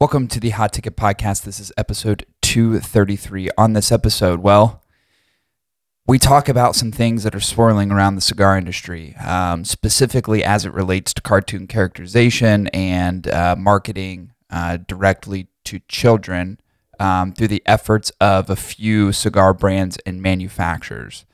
[0.00, 1.42] Welcome to the Hot Ticket Podcast.
[1.42, 3.50] This is episode 233.
[3.58, 4.82] On this episode, well,
[6.06, 10.64] we talk about some things that are swirling around the cigar industry, um, specifically as
[10.64, 16.58] it relates to cartoon characterization and uh, marketing uh, directly to children
[16.98, 21.26] um, through the efforts of a few cigar brands and manufacturers.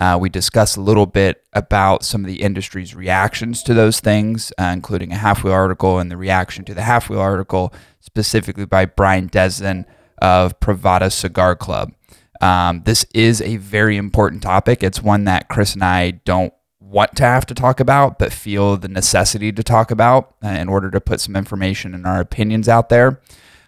[0.00, 4.52] Uh, we discuss a little bit about some of the industry's reactions to those things,
[4.58, 8.66] uh, including a half wheel article and the reaction to the half wheel article, specifically
[8.66, 9.86] by Brian Desdin
[10.20, 11.92] of Privada Cigar Club.
[12.40, 14.82] Um, this is a very important topic.
[14.82, 18.76] It's one that Chris and I don't want to have to talk about, but feel
[18.76, 22.68] the necessity to talk about uh, in order to put some information and our opinions
[22.68, 23.20] out there.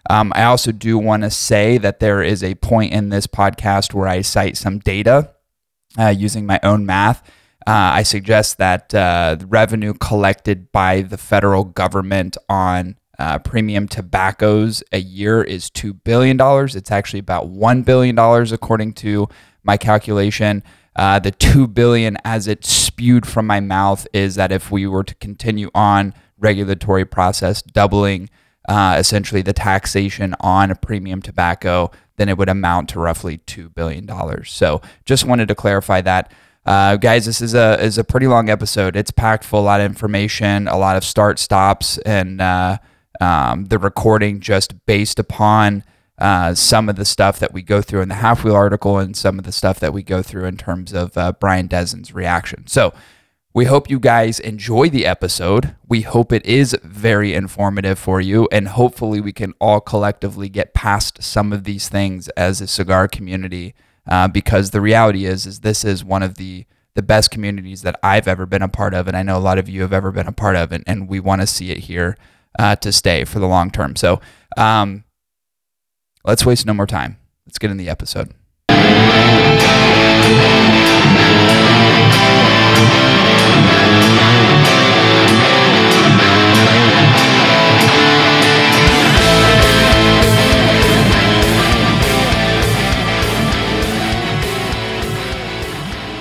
[0.09, 3.93] Um, I also do want to say that there is a point in this podcast
[3.93, 5.31] where I cite some data
[5.97, 7.23] uh, using my own math.
[7.65, 14.83] Uh, I suggest that uh, revenue collected by the federal government on uh, premium tobaccos
[14.91, 16.37] a year is $2 billion.
[16.39, 19.27] It's actually about $1 billion, according to
[19.63, 20.63] my calculation.
[20.95, 25.03] Uh, the 2 billion as it spewed from my mouth is that if we were
[25.03, 28.29] to continue on regulatory process, doubling
[28.67, 33.73] uh, essentially the taxation on a premium tobacco, then it would amount to roughly $2
[33.73, 34.09] billion.
[34.45, 36.31] So just wanted to clarify that.
[36.65, 38.95] Uh, guys, this is a is a pretty long episode.
[38.95, 42.79] It's packed full, a lot of information, a lot of start stops, and uh,
[43.21, 45.83] um, the recording just based upon
[46.17, 49.17] uh, some of the stuff that we go through in the half wheel article and
[49.17, 52.67] some of the stuff that we go through in terms of uh, Brian Desdin's reaction.
[52.67, 52.93] So
[53.53, 55.75] we hope you guys enjoy the episode.
[55.87, 60.73] We hope it is very informative for you, and hopefully, we can all collectively get
[60.73, 63.73] past some of these things as a cigar community.
[64.05, 67.97] Uh, because the reality is, is this is one of the the best communities that
[68.03, 70.11] I've ever been a part of, and I know a lot of you have ever
[70.11, 72.17] been a part of, and, and we want to see it here
[72.57, 73.95] uh, to stay for the long term.
[73.95, 74.21] So,
[74.57, 75.03] um,
[76.23, 77.17] let's waste no more time.
[77.45, 78.33] Let's get in the episode.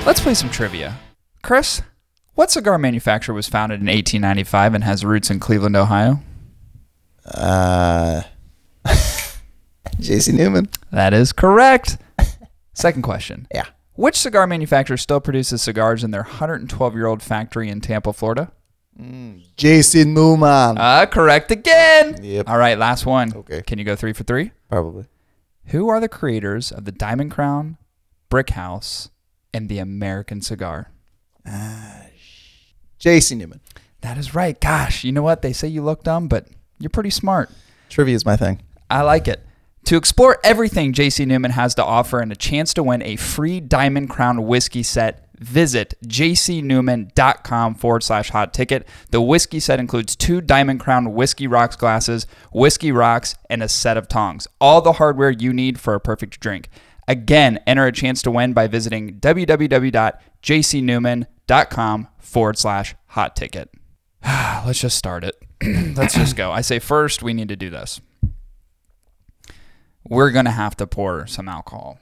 [0.06, 0.99] Let's play some trivia.
[1.43, 1.81] Chris,
[2.34, 6.21] what cigar manufacturer was founded in 1895 and has roots in Cleveland, Ohio?
[7.25, 8.22] Uh,
[8.84, 10.69] JC Newman.
[10.91, 11.99] That is correct.
[12.75, 13.47] Second question.
[13.55, 13.67] Yeah.
[13.95, 18.51] Which cigar manufacturer still produces cigars in their 112 year old factory in Tampa, Florida?
[18.99, 20.78] JC Newman.
[20.78, 22.19] Uh, correct again.
[22.22, 22.49] Yep.
[22.49, 23.33] All right, last one.
[23.34, 23.62] Okay.
[23.62, 24.53] Can you go three for three?
[24.69, 25.06] Probably.
[25.66, 27.78] Who are the creators of the Diamond Crown,
[28.28, 29.11] Brick House,
[29.53, 30.91] and the American cigar?
[33.04, 33.60] JC Newman.
[34.00, 34.59] That is right.
[34.59, 35.42] Gosh, you know what?
[35.42, 36.47] They say you look dumb, but
[36.78, 37.50] you're pretty smart.
[37.91, 38.62] Trivia is my thing.
[38.88, 39.41] I like it.
[39.84, 43.60] To explore everything JC Newman has to offer and a chance to win a free
[43.60, 48.88] Diamond Crown whiskey set, visit jcnewman.com forward slash hot ticket.
[49.10, 53.98] The whiskey set includes two Diamond Crown Whiskey Rocks glasses, whiskey rocks, and a set
[53.98, 54.48] of tongs.
[54.62, 56.71] All the hardware you need for a perfect drink.
[57.06, 61.26] Again, enter a chance to win by visiting www.jcnewman.com
[62.21, 63.71] forward slash hot ticket.
[64.25, 65.37] Let's just start it.
[65.97, 66.50] Let's just go.
[66.50, 68.00] I say first, we need to do this
[70.09, 71.99] we're going to have to pour some alcohol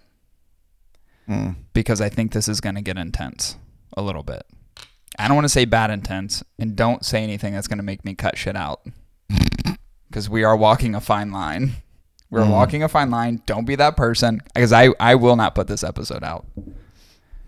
[1.26, 1.50] hmm.
[1.72, 3.56] because I think this is going to get intense
[3.96, 4.44] a little bit.
[5.18, 8.04] I don't want to say bad intense and don't say anything that's going to make
[8.04, 8.84] me cut shit out
[10.08, 11.72] because we are walking a fine line.
[12.30, 12.50] We're hmm.
[12.50, 13.42] walking a fine line.
[13.46, 16.46] Don't be that person because I, I will not put this episode out.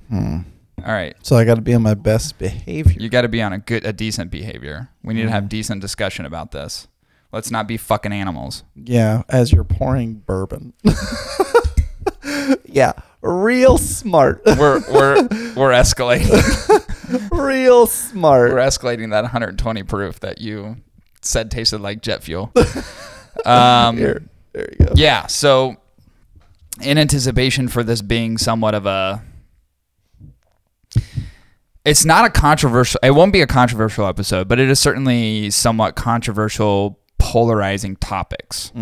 [0.08, 0.40] Hmm.
[0.78, 1.14] All right.
[1.22, 2.96] So I got to be on my best behavior.
[3.00, 4.90] You got to be on a good, a decent behavior.
[5.02, 6.88] We need to have decent discussion about this.
[7.32, 8.62] Let's not be fucking animals.
[8.76, 10.72] yeah, as you're pouring bourbon.
[12.66, 12.92] yeah,
[13.22, 14.42] real smart.
[14.46, 15.22] We're, we're,
[15.56, 16.30] we're escalating.
[17.32, 18.52] real smart.
[18.52, 20.76] We're escalating that 120 proof that you
[21.22, 22.52] said tasted like jet fuel.
[23.44, 24.92] Um, Here, there you go.
[24.94, 25.26] yeah.
[25.26, 25.76] So,
[26.80, 29.24] in anticipation for this being somewhat of a,
[31.84, 32.98] it's not a controversial.
[33.02, 38.72] It won't be a controversial episode, but it is certainly somewhat controversial, polarizing topics.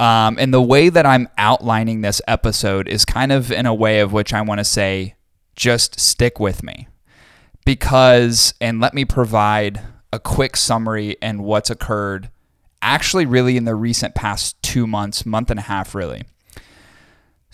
[0.00, 4.00] Um, and the way that I'm outlining this episode is kind of in a way
[4.00, 5.14] of which I want to say,
[5.54, 6.88] just stick with me
[7.64, 9.80] because, and let me provide
[10.12, 12.30] a quick summary and what's occurred
[12.80, 16.22] actually really in the recent past two months, month and a half, really.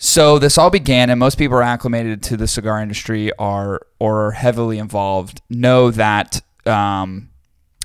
[0.01, 4.27] So this all began, and most people are acclimated to the cigar industry, are or
[4.27, 7.29] are heavily involved, know that um,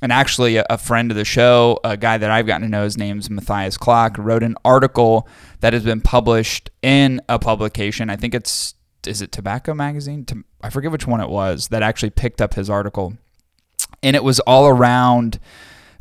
[0.00, 2.84] and actually a, a friend of the show, a guy that I've gotten to know,
[2.84, 5.28] his name's Matthias Klock, wrote an article
[5.58, 8.08] that has been published in a publication.
[8.08, 8.74] I think it's
[9.04, 10.24] is it Tobacco Magazine?
[10.62, 13.14] I forget which one it was that actually picked up his article,
[14.04, 15.40] and it was all around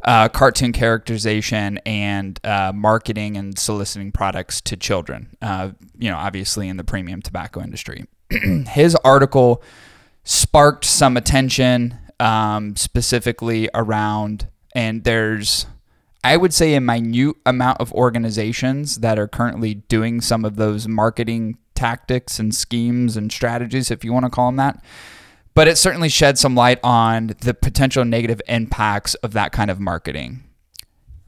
[0.05, 5.35] uh, cartoon characterization and uh, marketing and soliciting products to children.
[5.41, 8.05] Uh, you know, obviously in the premium tobacco industry.
[8.67, 9.63] his article
[10.23, 15.65] sparked some attention, um, specifically around, and there's
[16.23, 20.87] I would say a minute amount of organizations that are currently doing some of those
[20.87, 24.81] marketing tactics and schemes and strategies, if you want to call them that.
[25.55, 29.79] But it certainly shed some light on the potential negative impacts of that kind of
[29.79, 30.43] marketing.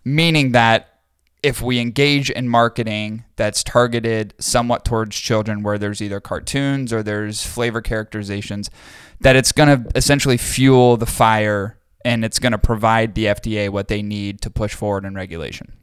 [0.03, 0.95] Meaning that
[1.43, 7.03] if we engage in marketing that's targeted somewhat towards children, where there's either cartoons or
[7.03, 8.71] there's flavor characterizations,
[9.19, 13.69] that it's going to essentially fuel the fire and it's going to provide the FDA
[13.69, 15.73] what they need to push forward in regulation.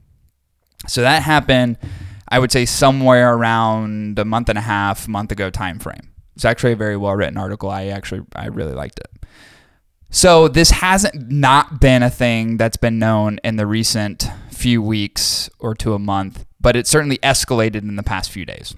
[0.89, 1.79] So that happened,
[2.29, 6.12] I would say, somewhere around a month and a half, month ago time frame.
[6.43, 7.71] It's actually a very well written article.
[7.71, 9.29] I actually I really liked it.
[10.11, 15.49] So this hasn't not been a thing that's been known in the recent few weeks
[15.61, 18.75] or to a month, but it certainly escalated in the past few days.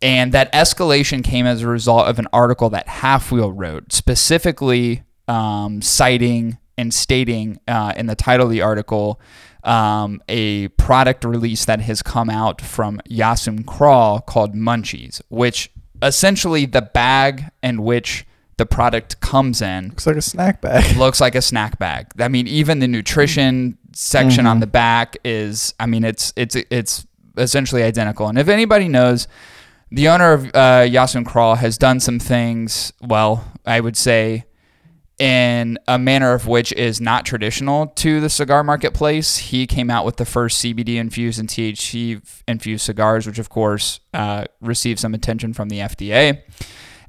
[0.00, 5.02] And that escalation came as a result of an article that Half Wheel wrote, specifically
[5.28, 9.20] um, citing and stating uh, in the title of the article
[9.64, 15.70] um, a product release that has come out from Jas Sum Kral called Munchies, which
[16.04, 20.96] essentially the bag in which the product comes in Looks like a snack bag.
[21.04, 22.06] looks like a snack bag.
[22.20, 24.60] I mean, even the nutrition section on Mhm.
[24.60, 27.04] the back is, I mean, it's it's it's
[27.36, 28.28] essentially identical.
[28.28, 29.26] And if anybody knows,
[29.90, 32.92] the owner of uh, Jas Sum Kral has done some things.
[33.02, 34.44] Well, I would say
[35.18, 39.36] in a manner of which is not traditional to the cigar marketplace.
[39.36, 44.00] He came out with the first CBD infused and THC infused cigars, which of course
[44.12, 46.42] uh, received some attention from the FDA.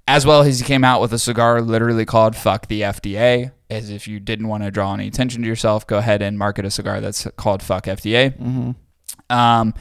[0.08, 3.52] As well as he came out with a cigar literally called Fuck the FDA.
[3.72, 6.64] As if you didn't want to draw any attention to yourself, go ahead and market
[6.64, 8.38] a cigar that's called Fuck FDA.
[8.38, 9.36] Mm-hmm.
[9.36, 9.74] Um,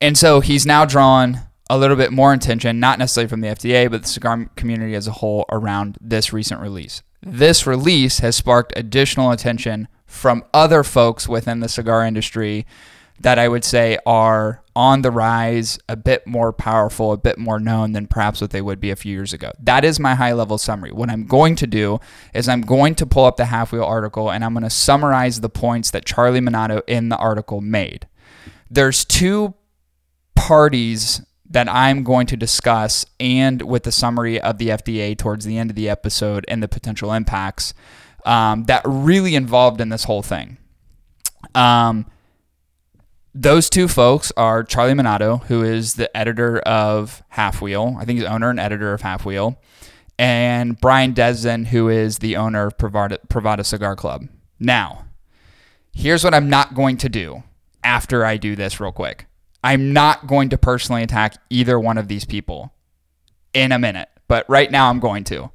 [0.00, 1.38] and so he's now drawn
[1.68, 5.06] a little bit more attention, not necessarily from the FDA, but the cigar community as
[5.06, 7.02] a whole around this recent release.
[7.22, 12.66] This release has sparked additional attention from other folks within the cigar industry
[13.20, 17.60] that I would say are on the rise, a bit more powerful, a bit more
[17.60, 19.52] known than perhaps what they would be a few years ago.
[19.60, 20.90] That is my high level summary.
[20.90, 22.00] What I'm going to do
[22.32, 25.40] is I'm going to pull up the half wheel article and I'm going to summarize
[25.40, 28.08] the points that Charlie Minato in the article made.
[28.70, 29.54] There's two
[30.34, 35.58] parties that I'm going to discuss and with the summary of the FDA towards the
[35.58, 37.74] end of the episode and the potential impacts
[38.24, 40.58] um, that really involved in this whole thing.
[41.54, 42.06] Um,
[43.34, 47.96] those two folks are Charlie Minato, who is the editor of Half Wheel.
[47.98, 49.60] I think he's owner and editor of Half Wheel.
[50.18, 54.28] And Brian Desdin, who is the owner of Privada, Privada Cigar Club.
[54.58, 55.06] Now,
[55.92, 57.42] here's what I'm not going to do
[57.82, 59.26] after I do this real quick.
[59.62, 62.72] I'm not going to personally attack either one of these people
[63.52, 65.50] in a minute, but right now I'm going to.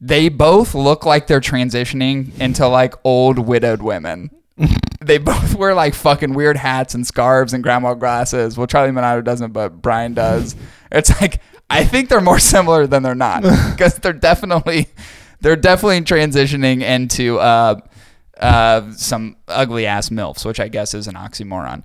[0.00, 4.30] They both look like they're transitioning into like old widowed women.
[5.00, 8.56] they both wear like fucking weird hats and scarves and grandma glasses.
[8.56, 10.56] Well, Charlie Minato doesn't, but Brian does.
[10.92, 14.88] It's like I think they're more similar than they're not because they're definitely
[15.40, 17.80] they're definitely transitioning into uh,
[18.38, 21.82] uh, some ugly ass milfs, which I guess is an oxymoron.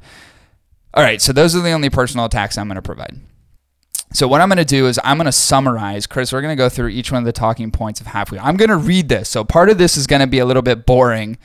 [0.94, 3.20] All right, so those are the only personal attacks I'm going to provide.
[4.12, 6.34] So what I'm going to do is I'm going to summarize, Chris.
[6.34, 8.42] We're going to go through each one of the talking points of half wheel.
[8.44, 9.30] I'm going to read this.
[9.30, 11.38] So part of this is going to be a little bit boring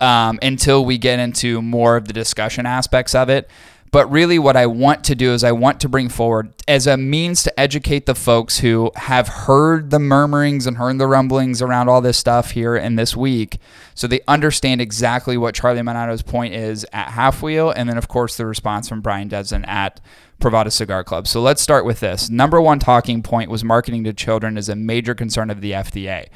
[0.00, 3.50] um, until we get into more of the discussion aspects of it.
[3.96, 6.98] But really, what I want to do is I want to bring forward as a
[6.98, 11.88] means to educate the folks who have heard the murmurings and heard the rumblings around
[11.88, 13.56] all this stuff here in this week,
[13.94, 18.06] so they understand exactly what Charlie Minato's point is at Half Wheel, and then of
[18.06, 19.98] course the response from Brian Desdin at
[20.42, 21.26] Privada Cigar Club.
[21.26, 22.28] So let's start with this.
[22.28, 26.26] Number one talking point was marketing to children is a major concern of the FDA.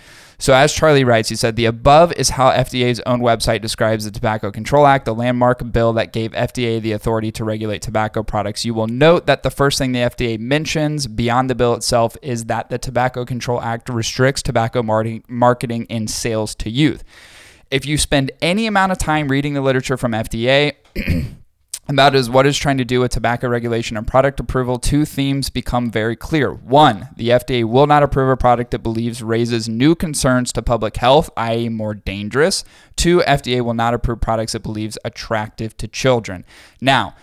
[0.40, 4.10] So, as Charlie writes, he said, The above is how FDA's own website describes the
[4.10, 8.64] Tobacco Control Act, the landmark bill that gave FDA the authority to regulate tobacco products.
[8.64, 12.46] You will note that the first thing the FDA mentions beyond the bill itself is
[12.46, 17.04] that the Tobacco Control Act restricts tobacco marketing, and sales to youth.
[17.70, 20.72] If you spend any amount of time reading the literature from FDA,
[21.90, 24.78] And that is what is trying to do with tobacco regulation and product approval.
[24.78, 26.52] Two themes become very clear.
[26.52, 30.98] One, the FDA will not approve a product it believes raises new concerns to public
[30.98, 32.62] health, i.e., more dangerous.
[32.94, 36.44] Two, FDA will not approve products it believes attractive to children.
[36.80, 37.16] Now,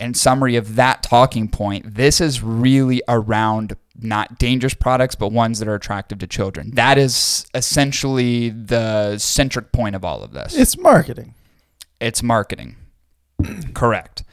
[0.00, 5.60] in summary of that talking point, this is really around not dangerous products, but ones
[5.60, 6.72] that are attractive to children.
[6.72, 10.56] That is essentially the centric point of all of this.
[10.56, 11.36] It's marketing.
[12.00, 12.74] It's marketing.
[13.74, 14.24] Correct.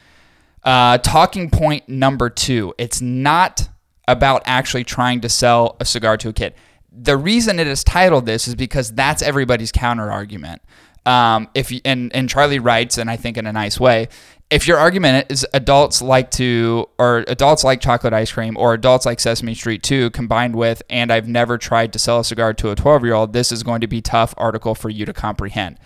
[0.64, 3.70] Uh, talking point number two it's not
[4.08, 6.54] about actually trying to sell a cigar to a kid.
[6.92, 10.62] The reason it is titled this is because that's everybody's counter argument.
[11.06, 14.08] Um, if you, and, and Charlie writes, and I think in a nice way,
[14.50, 19.06] if your argument is adults like to or adults like chocolate ice cream or adults
[19.06, 22.70] like Sesame Street 2 combined with and I've never tried to sell a cigar to
[22.70, 25.80] a 12 year old, this is going to be tough article for you to comprehend.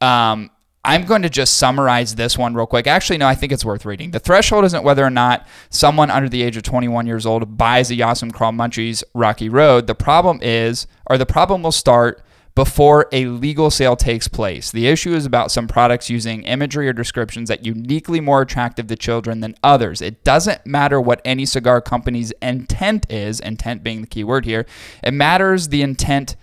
[0.00, 0.50] Um,
[0.84, 2.88] I'm going to just summarize this one real quick.
[2.88, 4.10] Actually, no, I think it's worth reading.
[4.10, 7.90] The threshold isn't whether or not someone under the age of 21 years old buys
[7.92, 9.86] a Jas Sum Kral Munchies Rocky Road.
[9.86, 12.24] The problem is, or the problem will start
[12.54, 14.72] before a legal sale takes place.
[14.72, 18.96] The issue is about some products using imagery or descriptions that uniquely more attractive to
[18.96, 20.02] children than others.
[20.02, 24.66] It doesn't matter what any cigar company's intent is, intent being the key word here.
[25.02, 26.36] It matters the intent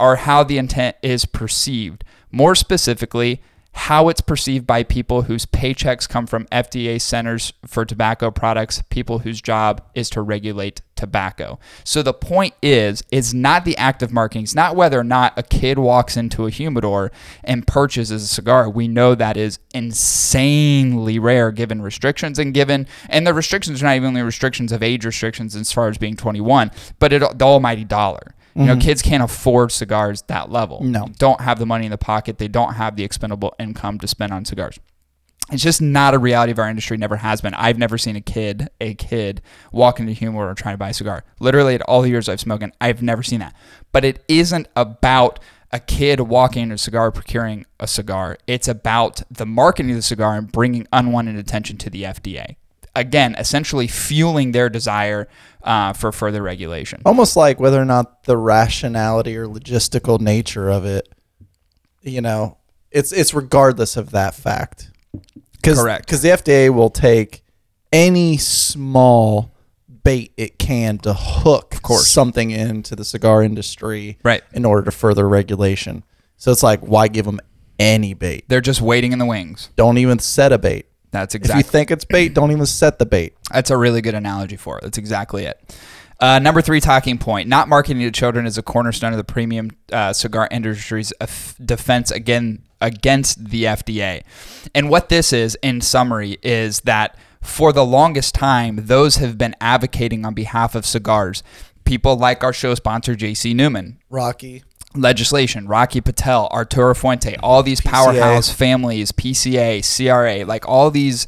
[0.00, 2.04] or how the intent is perceived.
[2.30, 3.42] More specifically,
[3.74, 9.20] how it's perceived by people whose paychecks come from FDA centers for tobacco products, people
[9.20, 11.58] whose job is to regulate tobacco.
[11.82, 14.44] So the point is, it's not the act of marketing.
[14.44, 17.10] It's not whether or not a kid walks into a humidor
[17.42, 18.68] and purchases a cigar.
[18.68, 23.96] We know that is insanely rare given restrictions and given, and the restrictions are not
[23.96, 27.84] even only restrictions of age restrictions as far as being 21, but it, the almighty
[27.84, 28.34] dollar.
[28.54, 28.80] You know, mm-hmm.
[28.80, 30.82] kids can't afford cigars that level.
[30.82, 31.08] No.
[31.18, 32.38] Don't have the money in the pocket.
[32.38, 34.78] They don't have the expendable income to spend on cigars.
[35.50, 36.96] It's just not a reality of our industry.
[36.96, 37.54] Never has been.
[37.54, 39.42] I've never seen a kid, a kid,
[39.72, 41.24] walk into humor or try to buy a cigar.
[41.40, 43.54] Literally, at all the years I've smoked, I've never seen that.
[43.90, 45.40] But it isn't about
[45.72, 48.36] a kid walking into a cigar procuring a cigar.
[48.46, 52.56] It's about the marketing of the cigar and bringing unwanted attention to the FDA.
[52.94, 55.28] Again, essentially fueling their desire
[55.62, 57.00] uh, for further regulation.
[57.06, 61.08] Almost like whether or not the rationality or logistical nature of it,
[62.02, 62.58] you know,
[62.90, 64.90] it's it's regardless of that fact.
[65.62, 66.06] Cause, Correct.
[66.06, 67.42] Because the FDA will take
[67.92, 69.54] any small
[70.02, 72.10] bait it can to hook course.
[72.10, 74.42] something into the cigar industry Right.
[74.52, 76.02] in order to further regulation.
[76.36, 77.38] So it's like, why give them
[77.78, 78.44] any bait?
[78.48, 79.70] They're just waiting in the wings.
[79.76, 80.86] Don't even set a bait.
[81.12, 81.60] That's exactly.
[81.60, 83.34] If you think it's bait, don't even set the bait.
[83.52, 84.82] That's a really good analogy for it.
[84.82, 85.78] That's exactly it.
[86.18, 89.70] Uh, number three talking point: not marketing to children is a cornerstone of the premium
[89.92, 94.22] uh, cigar industry's af- defense again against the FDA.
[94.74, 99.54] And what this is, in summary, is that for the longest time, those have been
[99.60, 101.42] advocating on behalf of cigars.
[101.84, 104.62] People like our show sponsor, JC Newman, Rocky.
[104.94, 111.26] Legislation, Rocky Patel, Arturo Fuente, all these powerhouse families, PCA, CRA, like all these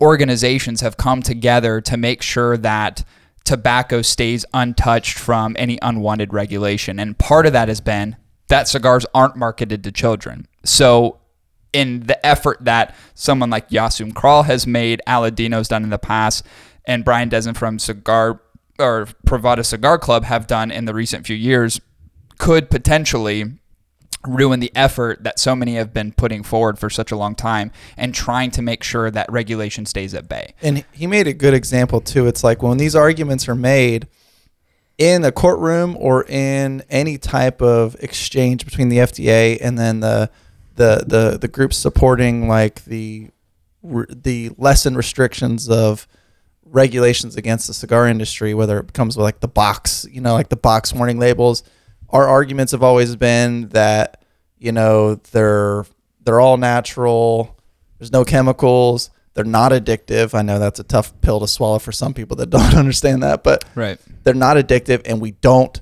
[0.00, 3.04] organizations have come together to make sure that
[3.44, 6.98] tobacco stays untouched from any unwanted regulation.
[6.98, 8.16] And part of that has been
[8.48, 10.46] that cigars aren't marketed to children.
[10.64, 11.20] So
[11.72, 15.98] in the effort that someone like Jas Sum Kral has made, Aladino's done in the
[15.98, 16.44] past,
[16.84, 18.40] and Brian Desdin from Cigar
[18.78, 21.80] or Privada Cigar Club have done in the recent few years,
[22.38, 23.44] could potentially
[24.26, 27.70] ruin the effort that so many have been putting forward for such a long time
[27.96, 30.54] and trying to make sure that regulation stays at bay.
[30.62, 32.26] And he made a good example too.
[32.26, 34.08] It's like when these arguments are made
[34.96, 40.30] in a courtroom or in any type of exchange between the FDA and then the
[40.76, 43.30] the the, the groups supporting like the
[43.82, 46.06] the lesson restrictions of
[46.64, 50.48] regulations against the cigar industry, whether it comes with like the box, you know, like
[50.48, 51.62] the box warning labels.
[52.14, 54.24] Our arguments have always been that
[54.56, 55.84] you know they're
[56.24, 57.58] they're all natural.
[57.98, 59.10] There's no chemicals.
[59.34, 60.32] They're not addictive.
[60.32, 63.42] I know that's a tough pill to swallow for some people that don't understand that,
[63.42, 63.98] but Right.
[64.22, 65.80] they're not addictive, and we don't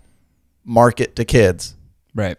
[0.64, 1.76] market to kids.
[2.14, 2.38] Right.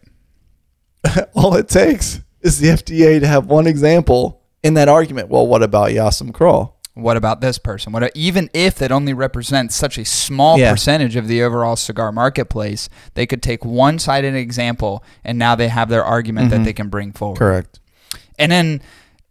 [1.35, 5.29] All it takes is the FDA to have one example in that argument.
[5.29, 6.72] Well, what about Jas Sum Kral?
[6.95, 7.91] What about this person?
[7.91, 10.71] What even if it only represents such a small Yeah.
[10.71, 15.69] percentage of the overall cigar marketplace, they could take one sided example and now they
[15.69, 16.65] have their argument that mm-hmm.
[16.65, 17.39] they can bring forward.
[17.39, 17.79] Correct.
[18.37, 18.81] And then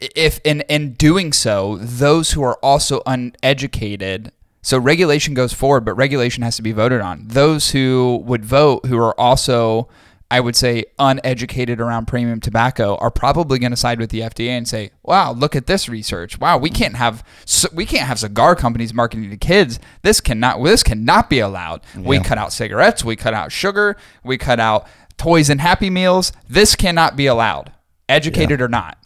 [0.00, 5.94] if in in doing so, those who are also uneducated, so regulation goes forward, but
[5.94, 7.28] regulation has to be voted on.
[7.28, 9.88] Those who would vote who are also
[10.32, 14.48] I would say, uneducated around premium tobacco are probably going to side with the FDA
[14.48, 16.38] and say, "Wow, look at this research.
[16.40, 17.22] Wow, we can't have
[17.70, 19.78] we can't have cigar companies marketing to kids.
[20.00, 21.82] This cannot this cannot be allowed.
[21.98, 23.04] We cut out cigarettes.
[23.04, 23.98] We cut out sugar.
[24.24, 24.86] We cut out
[25.18, 26.32] toys and Happy Meals.
[26.48, 27.70] This cannot be allowed,
[28.08, 28.96] educated or not.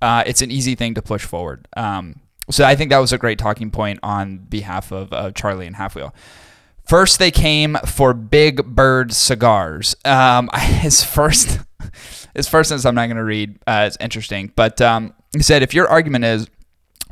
[0.00, 1.66] Uh, it's an easy thing to push forward.
[1.76, 2.20] Um,
[2.52, 5.74] so I think that was a great talking point on behalf of uh, Charlie and
[5.74, 6.14] Half Wheel.
[6.84, 9.94] First, they came for Big Bird cigars.
[10.04, 11.60] Um, his first,
[12.34, 13.58] his first sentence I'm not going to read.
[13.66, 16.48] Uh, it's interesting, but um, he said, if your argument is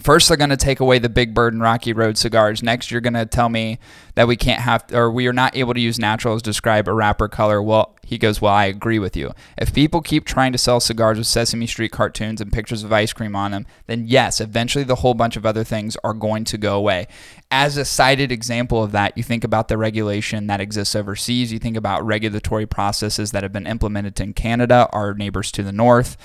[0.00, 2.62] First, they're going to take away the Big Bird and Rocky Road cigars.
[2.62, 3.78] Next, you're going to tell me
[4.14, 6.92] that we can't have, or we are not able to use naturals to describe a
[6.92, 7.62] wrapper color.
[7.62, 9.32] Well, he goes, Well, I agree with you.
[9.56, 13.12] If people keep trying to sell cigars with Sesame Street cartoons and pictures of ice
[13.12, 16.58] cream on them, then yes, eventually the whole bunch of other things are going to
[16.58, 17.06] go away.
[17.52, 21.60] As a cited example of that, you think about the regulation that exists overseas, you
[21.60, 26.16] think about regulatory processes that have been implemented in Canada, our neighbors to the north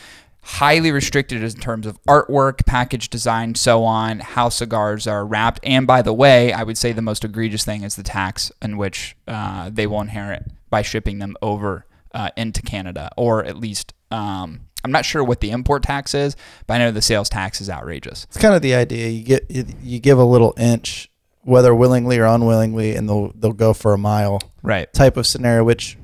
[0.46, 5.60] highly restricted in terms of artwork, package design, so on, how cigars are wrapped.
[5.64, 8.78] And by the way, I would say the most egregious thing is the tax in
[8.78, 13.94] which uh, they will inherit by shipping them over uh, into Canada, or at least.
[14.12, 16.36] Um, I'm not sure what the import tax is,
[16.68, 18.26] but I know the sales tax is outrageous.
[18.26, 19.08] It's kind of the idea.
[19.10, 21.10] You get you, you give a little inch,
[21.42, 24.92] whether willingly or unwillingly, and they'll they'll go for a mile Right.
[24.94, 25.64] type of scenario.
[25.64, 25.98] Which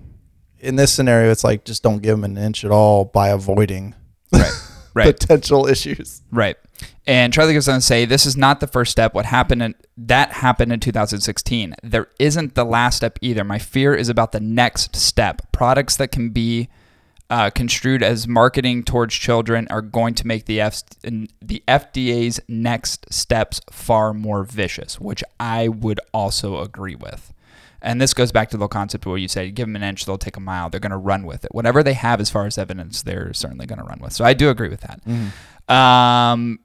[0.59, 3.93] in this scenario, it's like just don't give them an inch at all by avoiding
[4.31, 4.51] Right.
[4.93, 5.05] Right.
[5.17, 6.21] potential issues.
[6.31, 6.57] Right.
[7.07, 9.13] And Charlie goes on to say, this is not the first step.
[9.13, 11.75] What happened in that happened in 2016.
[11.81, 13.45] There isn't the last step either.
[13.45, 15.49] My fear is about the next step.
[15.53, 16.67] Products that can be
[17.29, 23.13] uh, construed as marketing towards children are going to make the F- the FDA's next
[23.13, 27.31] steps far more vicious, which I would also agree with.
[27.81, 30.17] And this goes back to the concept where you say, give them an inch, they'll
[30.17, 30.69] take a mile.
[30.69, 31.53] They're going to run with it.
[31.53, 34.13] Whatever they have as far as evidence, they're certainly going to run with.
[34.13, 35.73] So I do agree with that.
[35.73, 36.59] Um,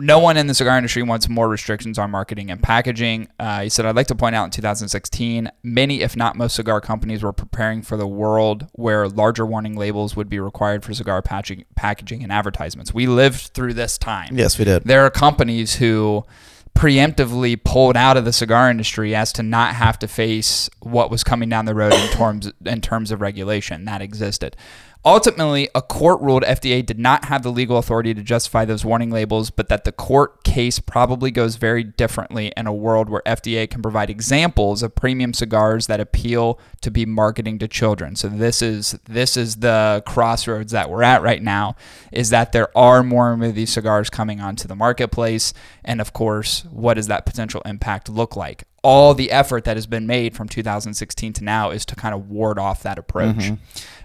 [0.00, 3.28] no one in the cigar industry wants more restrictions on marketing and packaging.
[3.38, 6.80] Uh, he said, I'd like to point out in 2016, many, if not most, cigar
[6.80, 11.22] companies were preparing for the world where larger warning labels would be required for cigar
[11.22, 12.94] packaging, packaging and advertisements.
[12.94, 14.36] We lived through this time.
[14.36, 14.84] Yes, we did.
[14.84, 16.24] There are companies who
[16.74, 21.22] preemptively pulled out of the cigar industry as to not have to face what was
[21.22, 24.56] coming down the road in terms in terms of regulation that existed.
[25.02, 29.10] Ultimately, a court ruled FDA did not have the legal authority to justify those warning
[29.10, 33.68] labels, but that the court case probably goes very differently in a world where FDA
[33.68, 38.14] can provide examples of premium cigars that appeal to be marketing to children.
[38.14, 41.76] So this is this is the crossroads that we're at right now
[42.12, 46.64] is that there are more of these cigars coming onto the marketplace and of course,
[46.70, 48.64] what does that potential impact look like?
[48.82, 52.30] All the effort that has been made from 2016 to now is to kind of
[52.30, 53.36] ward off that approach.
[53.36, 53.54] Mm-hmm.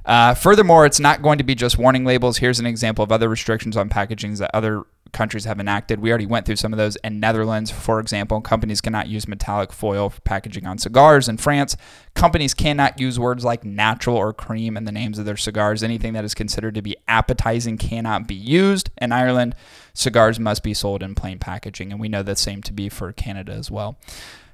[0.06, 2.38] Uh, furthermore, it's not going to be just warning labels.
[2.38, 6.00] Here's an example of other restrictions on packagings that other countries have enacted.
[6.00, 6.96] We already went through some of those.
[6.98, 11.28] In Netherlands, for example, companies cannot use metallic foil for packaging on cigars.
[11.28, 11.76] In France,
[12.14, 15.82] companies cannot use words like natural or cream in the names of their cigars.
[15.82, 18.90] Anything that is considered to be appetizing cannot be used.
[19.02, 19.56] In Ireland,
[19.94, 23.12] cigars must be sold in plain packaging, and we know the same to be for
[23.14, 23.98] Canada as well.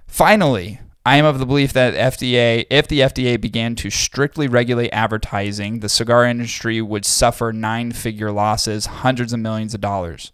[0.08, 4.92] Finally, I am of the belief that FDA, if the FDA began to strictly regulate
[4.92, 10.32] advertising, the cigar industry would suffer nine-figure losses, hundreds of millions of dollars.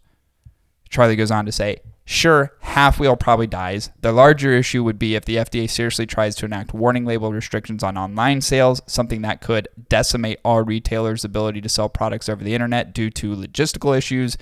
[0.90, 1.78] Charlie goes on to say,
[2.10, 3.90] Sure, half wheel probably dies.
[4.00, 7.84] The larger issue would be if the FDA seriously tries to enact warning label restrictions
[7.84, 12.54] on online sales, something that could decimate all retailers' ability to sell products over the
[12.54, 14.38] internet due to logistical issues.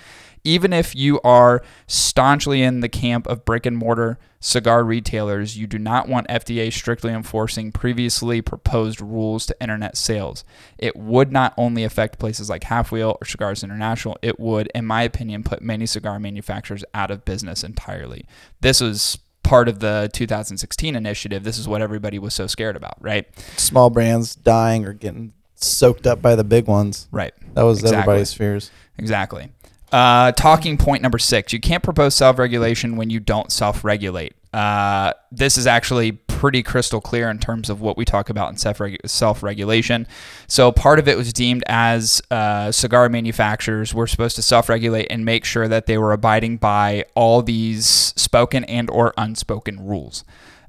[0.46, 5.66] Even if you are staunchly in the camp of brick and mortar cigar retailers, you
[5.66, 10.46] do not want FDA strictly enforcing previously proposed rules to internet sales.
[10.78, 14.86] It would not only affect places like Half Wheel or Cigars International, it would, in
[14.86, 18.26] my opinion, put many cigar manufacturers out of business entirely.
[18.62, 21.44] This was part of the 2016 initiative.
[21.44, 23.28] This is what everybody was so scared about, right?
[23.58, 27.08] Small brands dying or getting soaked up by the big ones.
[27.12, 27.34] Right.
[27.54, 27.98] That was Exactly.
[28.00, 28.72] everybody's fears.
[28.98, 29.50] Exactly.
[29.96, 34.36] Uh, talking point number six: you can't propose self-regulation when you don't self-regulate.
[34.54, 38.58] Uh, this is actually pretty crystal clear in terms of what we talk about in
[38.58, 40.06] self-regu- self-regulation.
[40.48, 45.24] So part of it was deemed as uh, cigar manufacturers were supposed to self-regulate and
[45.24, 50.26] make sure that they were abiding by all these spoken and or unspoken rules.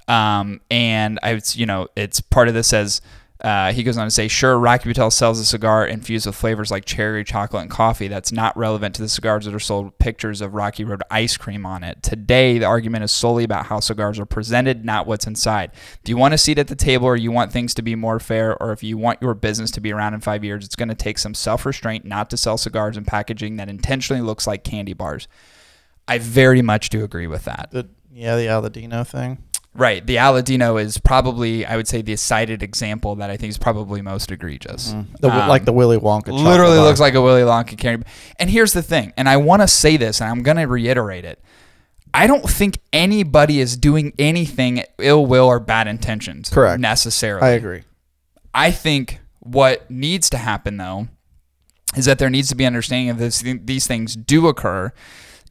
[0.07, 3.01] Um, and I, you know, it's part of this says
[3.40, 6.70] Uh, he goes on to say, sure, Rocky Patel sells a cigar infused with flavors
[6.70, 8.09] like cherry, chocolate, and coffee.
[8.09, 11.37] That's not relevant to the cigars that are sold with pictures of Rocky Road ice
[11.37, 12.03] cream on it.
[12.03, 15.72] Today, the argument is solely about how cigars are presented, not what's inside.
[16.03, 18.18] Do you want a seat at the table or you want things to be more
[18.18, 18.61] fair?
[18.61, 20.94] Or if you want your business to be around in five years, it's going to
[20.94, 24.94] take some self restraint not to sell cigars and packaging that intentionally looks like candy
[24.94, 25.29] bars.
[26.09, 27.68] I very much do agree with that.
[27.72, 29.38] The, yeah, the Aladino thing.
[29.77, 30.05] Right.
[30.07, 34.03] The Aladino is probably, I would say, the cited example that I think is probably
[34.03, 34.95] most egregious.
[35.21, 36.29] The, Um, like the Willy Wonka.
[36.33, 36.87] literally bar.
[36.87, 38.07] looks like a Willy Wonka candy.
[38.39, 41.25] And here's the thing, and I want to say this, and I'm going to reiterate
[41.25, 41.43] it.
[42.15, 46.49] I don't think anybody is doing anything ill will or bad intentions.
[46.49, 46.81] Correct.
[46.81, 47.47] Necessarily.
[47.47, 47.83] I agree.
[48.55, 51.09] I think what needs to happen though
[51.95, 54.93] is that there needs to be understanding of this these things do occur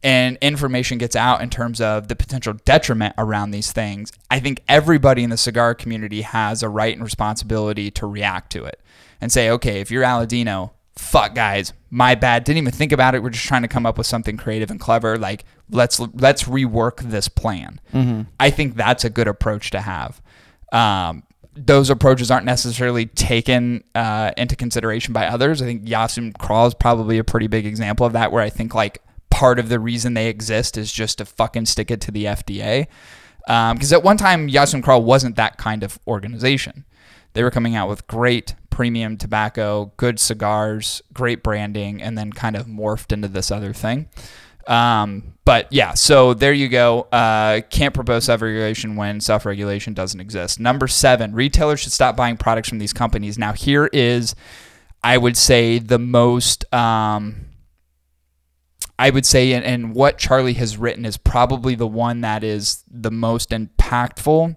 [0.03, 4.11] and information gets out in terms of the potential detriment around these things.
[4.29, 8.65] I think everybody in the cigar community has a right and responsibility to react to
[8.65, 8.79] it
[9.21, 12.43] and say, okay, if you're Aladino, fuck guys, my bad.
[12.43, 13.23] Didn't even think about it.
[13.23, 15.17] We're just trying to come up with something creative and clever.
[15.17, 17.79] Like let's let's rework this plan.
[18.39, 20.21] I think that's a good approach to have.
[20.71, 21.23] Um,
[21.57, 25.61] those approaches aren't necessarily taken uh, into consideration by others.
[25.61, 28.49] I think Jas Sum Kral is probably a pretty big example of that, where I
[28.49, 29.01] think like
[29.35, 32.87] part of the reason they exist is just to fucking stick it to the FDA.
[33.45, 36.85] Because at one time, Jas Sum Kral wasn't that kind of organization.
[37.33, 42.55] They were coming out with great premium tobacco, good cigars, great branding, and then kind
[42.55, 44.07] of morphed into this other thing.
[44.67, 47.01] Um, but yeah, so there you go.
[47.11, 50.61] Uh, can't propose self-regulation when self-regulation doesn't exist.
[50.61, 53.37] Number seven, retailers should stop buying products from these companies.
[53.37, 54.33] Now here is,
[55.03, 56.73] I would say, the most.
[56.73, 57.44] Um,
[58.97, 62.83] I would say, and, and what Charlie has written is probably the one that is
[62.89, 64.55] the most impactful,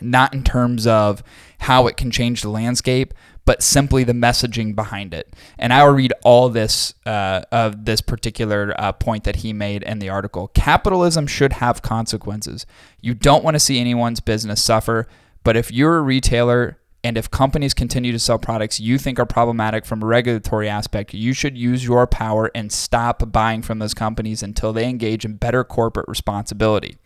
[0.00, 1.22] not in terms of
[1.60, 5.34] how it can change the landscape, but simply the messaging behind it.
[5.58, 9.82] And I will read all this uh, of this particular uh, point that he made
[9.82, 10.48] in the article.
[10.48, 12.64] Capitalism should have consequences.
[13.00, 15.06] You don't want to see anyone's business suffer,
[15.42, 19.26] but if you're a retailer and if companies continue to sell products you think are
[19.26, 23.92] problematic from a regulatory aspect, you should use your power and stop buying from those
[23.92, 26.96] companies until they engage in better corporate responsibility.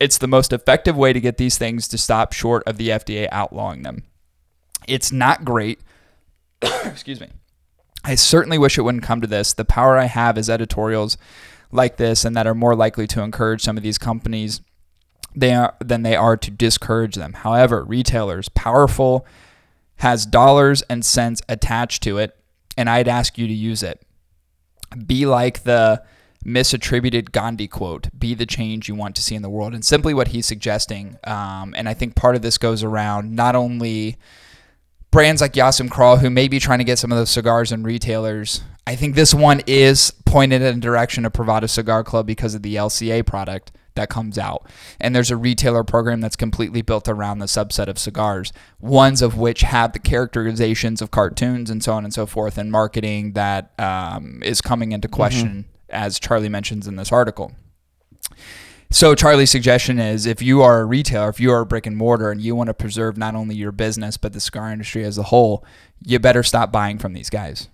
[0.00, 3.26] It's the most effective way to get these things to stop short of the FDA
[3.32, 4.04] outlawing them.
[4.86, 5.80] It's not great.
[6.62, 7.28] Excuse me.
[8.04, 9.52] I certainly wish it wouldn't come to this.
[9.52, 11.18] The power I have is editorials
[11.72, 14.60] like this and that are more likely to encourage some of these companies
[15.38, 17.32] they are, than they are to discourage them.
[17.32, 19.26] However, retailers, powerful,
[19.96, 22.36] has dollars and cents attached to it,
[22.76, 24.02] and I'd ask you to use it.
[25.06, 26.02] Be like the
[26.44, 29.74] misattributed Gandhi quote be the change you want to see in the world.
[29.74, 33.54] And simply what he's suggesting, um, and I think part of this goes around not
[33.54, 34.16] only
[35.10, 37.72] brands like Jas Sum Kral, who may be trying to get some of those cigars
[37.72, 38.62] and retailers.
[38.86, 42.62] I think this one is pointed in the direction of Privada Cigar Club because of
[42.62, 44.66] the LCA product that comes out.
[44.98, 49.36] And there's a retailer program that's completely built around the subset of cigars, ones of
[49.36, 53.78] which have the characterizations of cartoons and so on and so forth, and marketing that
[53.78, 57.52] um, is coming into question, as Charlie mentions in this article.
[58.90, 61.96] So Charlie's suggestion is if you are a retailer, if you are a brick and
[61.96, 65.18] mortar and you want to preserve not only your business but the cigar industry as
[65.18, 65.62] a whole,
[66.02, 67.68] you better stop buying from these guys.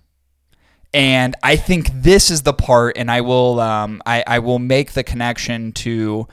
[0.95, 4.93] And I think this is the part, and I will um, I, I will make
[4.93, 6.25] the connection to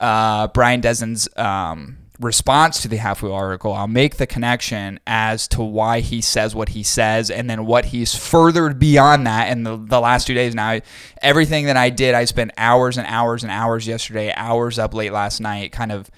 [0.00, 3.72] uh, Brian Desdin's um, response to the half wheel article.
[3.72, 7.86] I'll make the connection as to why he says what he says, and then what
[7.86, 10.54] he's furthered beyond that in the, the last two days.
[10.54, 10.78] Now,
[11.20, 15.12] everything that I did, I spent hours and hours and hours yesterday, hours up late
[15.12, 16.08] last night, kind of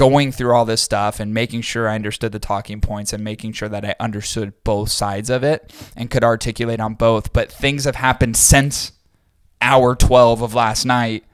[0.00, 3.52] going through all this stuff and making sure I understood the talking points and making
[3.52, 7.34] sure that I understood both sides of it and could articulate on both.
[7.34, 8.92] But things have happened since
[9.60, 11.24] hour 12 of last night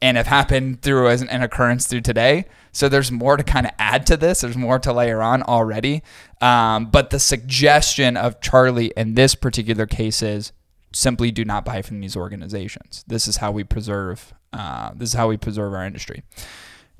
[0.00, 2.44] and have happened through as an occurrence through today.
[2.70, 4.42] So there's more to kind of add to this.
[4.42, 6.04] There's more to layer on already.
[6.40, 10.52] Um, but the suggestion of Charlie in this particular case is
[10.92, 13.02] simply do not buy from these organizations.
[13.04, 14.32] This is how we preserve.
[14.52, 16.22] Uh, this is how we preserve our industry.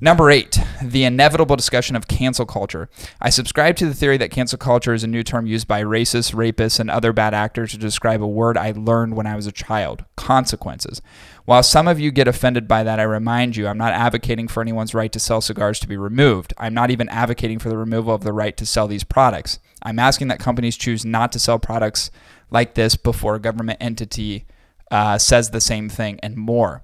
[0.03, 2.91] Number eight, the inevitable discussion of cancel culture.
[3.21, 6.35] I subscribe to the theory that cancel culture is a new term used by racists,
[6.35, 9.53] rapists, and other bad actors to describe a word I learned when I was a
[9.53, 11.01] child consequences.
[11.45, 14.61] While some of you get offended by that, I remind you I'm not advocating for
[14.61, 16.53] anyone's right to sell cigars to be removed.
[16.59, 19.61] I'm not even advocating for the removal of the right to sell these products.
[19.85, 22.11] I'm asking that companies choose not to sell products
[22.51, 24.47] like this before a government entity
[24.91, 26.83] uh, says the same thing and more.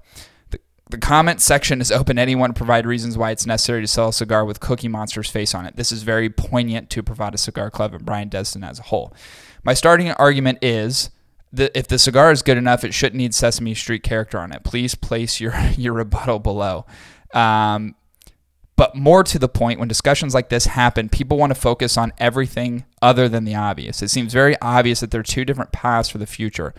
[0.89, 4.09] The comment section is open to anyone to provide reasons why it's necessary to sell
[4.09, 5.75] a cigar with Cookie Monster's face on it.
[5.75, 9.13] This is very poignant to Privada Cigar Club and Brian Desdin as a whole.
[9.63, 11.11] My starting argument is
[11.53, 14.63] that if the cigar is good enough, it shouldn't need Sesame Street character on it.
[14.63, 16.87] Please place your, your rebuttal below.
[17.35, 17.95] Um,
[18.75, 22.13] but more to the point, when discussions like this happen, people want to focus on
[22.17, 24.01] everything other than the obvious.
[24.01, 26.73] It seems very obvious that there are two different paths for the future.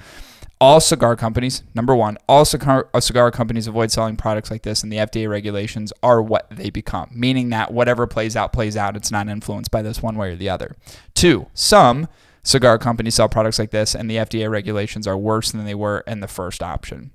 [0.60, 4.82] All cigar companies, number one, all cigar, uh, cigar companies avoid selling products like this,
[4.82, 8.94] and the FDA regulations are what they become, meaning that whatever plays out, plays out.
[8.94, 10.76] It's not influenced by this one way or the other.
[11.14, 12.08] Two, some
[12.42, 16.04] cigar companies sell products like this, and the FDA regulations are worse than they were
[16.06, 17.10] in the first option.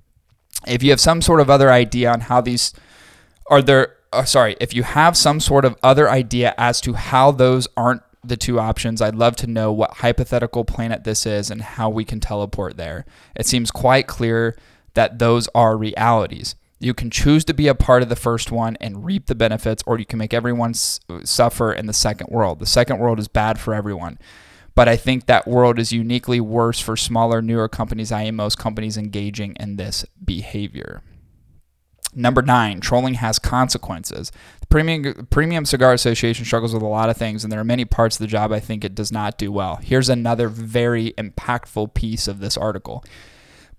[0.66, 2.74] If you have some sort of other idea on how these
[3.48, 7.32] are there uh, sorry, if you have some sort of other idea as to how
[7.32, 11.62] those aren't the two options, I'd love to know what hypothetical planet this is and
[11.62, 13.06] how we can teleport there.
[13.36, 14.58] It seems quite clear
[14.94, 16.56] that those are realities.
[16.80, 19.84] You can choose to be a part of the first one and reap the benefits,
[19.86, 22.60] or you can make everyone s- suffer in the second world.
[22.60, 24.20] The second world is bad for everyone.
[24.76, 28.98] But I think that world is uniquely worse for smaller, newer companies, i.e., most companies
[28.98, 31.02] engaging in this behavior.
[32.14, 34.32] Number nine, trolling has consequences.
[34.76, 38.18] Premium, Premium Cigar Association struggles with a lot of things, and there are many parts
[38.18, 39.78] of the job I think it does not do well.
[39.78, 43.02] Here's another very impactful piece of this article.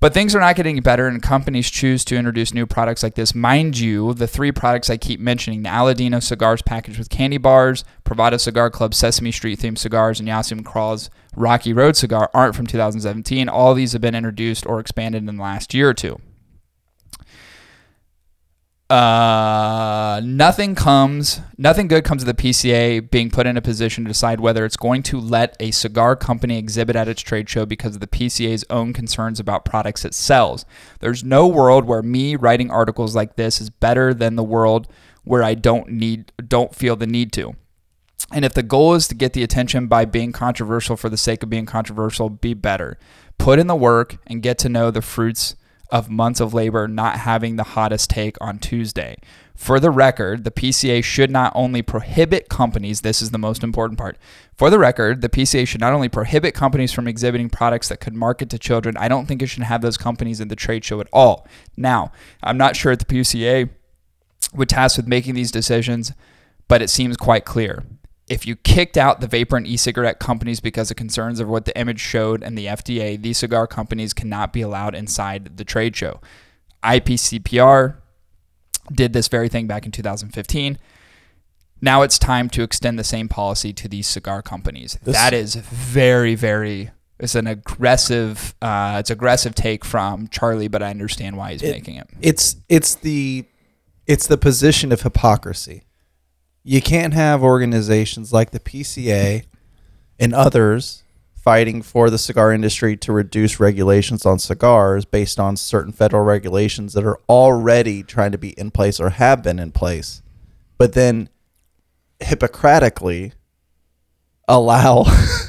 [0.00, 3.34] But things are not getting better, and companies choose to introduce new products like this.
[3.34, 7.84] Mind you, the three products I keep mentioning the Aladino cigars packaged with candy bars,
[8.06, 12.56] Privada Cigar Club Sesame Street themed cigars, and Jas Sum Kral's Rocky Road cigar aren't
[12.56, 13.50] from 2017.
[13.50, 16.22] All these have been introduced or expanded in the last year or two.
[18.88, 24.08] Uh, nothing comes, nothing good comes of the PCA being put in a position to
[24.08, 27.96] decide whether it's going to let a cigar company exhibit at its trade show because
[27.96, 30.64] of the PCA's own concerns about products it sells.
[31.00, 34.86] There's no world where me writing articles like this is better than the world
[35.24, 37.56] where I don't need, don't feel the need to.
[38.32, 41.42] And if the goal is to get the attention by being controversial for the sake
[41.42, 42.98] of being controversial, be better.
[43.36, 45.55] Put in the work and get to know the fruits
[45.90, 49.16] of months of labor not having the hottest take on Tuesday.
[49.54, 53.98] For the record, the PCA should not only prohibit companies, this is the most important
[53.98, 54.18] part.
[54.54, 58.14] For the record, the PCA should not only prohibit companies from exhibiting products that could
[58.14, 61.00] market to children, I don't think it should have those companies in the trade show
[61.00, 61.46] at all.
[61.76, 63.70] Now, I'm not sure if the PCA
[64.54, 66.12] would task with making these decisions,
[66.68, 67.84] but it seems quite clear.
[68.28, 71.78] If you kicked out the vapor and e-cigarette companies because of concerns of what the
[71.78, 76.20] image showed and the FDA, these cigar companies cannot be allowed inside the trade show.
[76.82, 77.96] IPCPR
[78.92, 80.78] did this very thing back in 2015.
[81.80, 84.98] Now it's time to extend the same policy to these cigar companies.
[85.02, 86.90] This- that is very, very.
[87.18, 88.54] It's an aggressive.
[88.60, 92.08] Uh, it's aggressive take from Charlie, but I understand why he's It- making it.
[92.20, 93.44] it's it's the
[94.06, 95.82] it's the position of hypocrisy.
[96.68, 99.44] You can't have organizations like the PCA
[100.18, 105.92] and others fighting for the cigar industry to reduce regulations on cigars based on certain
[105.92, 110.22] federal regulations that are already trying to be in place or have been in place.
[110.76, 111.28] But then
[112.18, 113.32] hypocritically
[114.48, 115.04] allow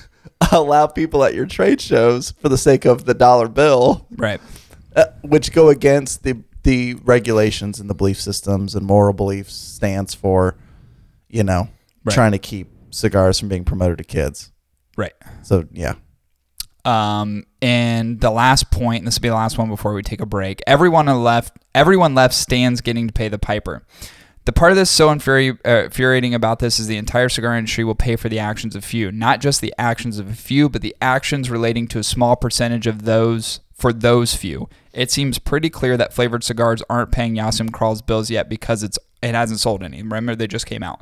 [0.52, 4.40] allow people at your trade shows for the sake of the dollar bill Right.
[4.96, 10.14] uh, which go against the the regulations and the belief systems and moral beliefs stands
[10.14, 10.56] for,
[11.30, 11.70] you know,
[12.04, 12.14] Right.
[12.14, 14.52] trying to keep cigars from being promoted to kids.
[14.96, 15.14] Right.
[15.44, 15.94] So yeah,
[16.86, 20.22] Um, and the last point, and this will be the last one before we take
[20.22, 20.62] a break.
[20.66, 23.86] Everyone on the left, everyone left stands getting to pay the piper.
[24.46, 27.84] The part of this so infuri- uh, infuriating about this is the entire cigar industry
[27.84, 30.82] will pay for the actions of few, not just the actions of a few, but
[30.82, 34.70] the actions relating to a small percentage of those for those few.
[34.94, 38.82] It seems pretty clear that flavored cigars aren't paying Jas Sum Kral's bills yet because
[38.82, 40.02] it's it hasn't sold any.
[40.02, 41.02] Remember, they just came out.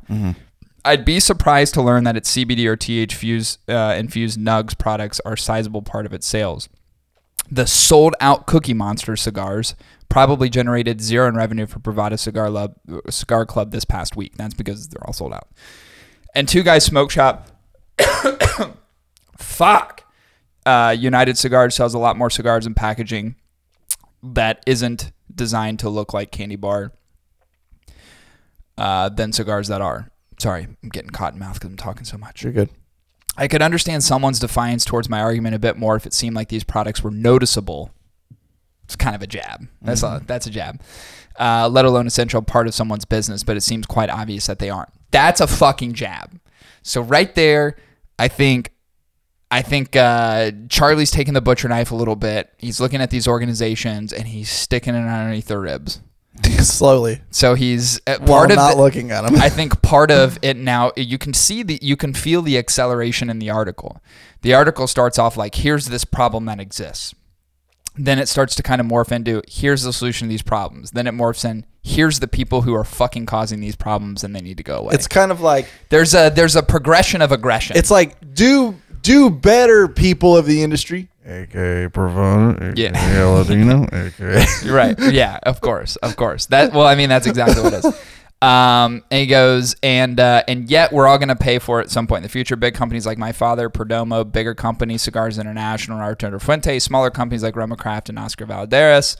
[0.84, 5.20] I'd be surprised to learn that its CBD or TH fuse, uh, infused Nugs products
[5.24, 6.68] are a sizable part of its sales.
[7.50, 9.74] The sold out Cookie Monster cigars
[10.08, 12.76] probably generated zero in revenue for Privada Cigar, Lub,
[13.10, 14.36] Cigar Club this past week.
[14.36, 15.48] That's because they're all sold out.
[16.34, 17.48] And Two Guys Smoke Shop,
[19.36, 20.04] fuck.
[20.64, 23.36] Uh, United Cigars sells a lot more cigars and packaging
[24.22, 26.92] that isn't designed to look like candy bar
[28.78, 30.10] uh, than cigars that are.
[30.38, 32.42] Sorry, I'm getting caught in mouth because I'm talking so much.
[32.42, 32.70] you're good.
[33.38, 36.48] I could understand someone's defiance towards my argument a bit more if it seemed like
[36.48, 37.90] these products were noticeable.
[38.84, 39.68] It's kind of a jab.
[39.82, 40.80] That's a that's a jab.
[41.38, 44.70] Uh, let alone essential part of someone's business, but it seems quite obvious that they
[44.70, 44.90] aren't.
[45.10, 46.38] That's a fucking jab.
[46.82, 47.76] So right there,
[48.18, 48.70] I think
[49.50, 52.52] I think uh, Charlie's taking the butcher knife a little bit.
[52.58, 56.00] He's looking at these organizations and he's sticking it underneath their ribs.
[56.60, 57.20] slowly.
[57.30, 59.36] So he's uh, part of not the- looking at them.
[59.36, 63.30] I think part of it now you can see the you can feel the acceleration
[63.30, 64.00] in the article.
[64.42, 67.14] The article starts off like here's this problem that exists.
[67.98, 70.90] Then it starts to kind of morph into here's the solution to these problems.
[70.90, 74.40] Then it morphs in here's the people who are fucking causing these problems and they
[74.40, 74.94] need to go away.
[74.94, 77.76] it's kind of like there's a there's a progression of aggression.
[77.76, 81.08] it's like do do better, people of the industry.
[81.26, 81.88] AKA
[82.76, 82.90] Yeah.
[82.94, 84.44] AKA Latino, AKA.
[84.70, 84.96] right.
[85.12, 86.46] Yeah, of course, of course.
[86.46, 88.00] That well, I mean, that's exactly what it is.
[88.42, 91.84] Um, and he goes, and uh, and yet we're all going to pay for it
[91.84, 92.54] at some point in the future.
[92.54, 97.56] Big companies like my father, Perdomo, bigger companies, Cigars International, Arturo Fuente, smaller companies like
[97.56, 99.16] Roma Craft and Oscar Valladares.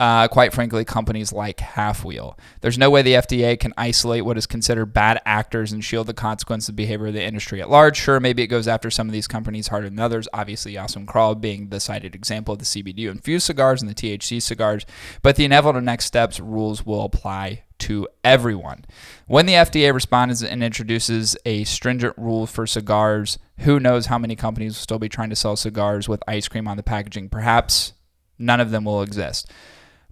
[0.00, 2.38] Uh, quite frankly, companies like Half Wheel.
[2.60, 6.14] There's no way the FDA can isolate what is considered bad actors and shield the
[6.14, 7.96] consequences of behavior of the industry at large.
[7.96, 10.28] Sure, maybe it goes after some of these companies harder than others.
[10.32, 14.40] Obviously, Awesome Crawl being the cited example of the CBD infused cigars and the THC
[14.40, 14.86] cigars.
[15.22, 18.84] But the inevitable next steps rules will apply to everyone.
[19.26, 24.36] When the FDA responds and introduces a stringent rule for cigars, who knows how many
[24.36, 27.28] companies will still be trying to sell cigars with ice cream on the packaging?
[27.28, 27.94] Perhaps
[28.38, 29.50] none of them will exist.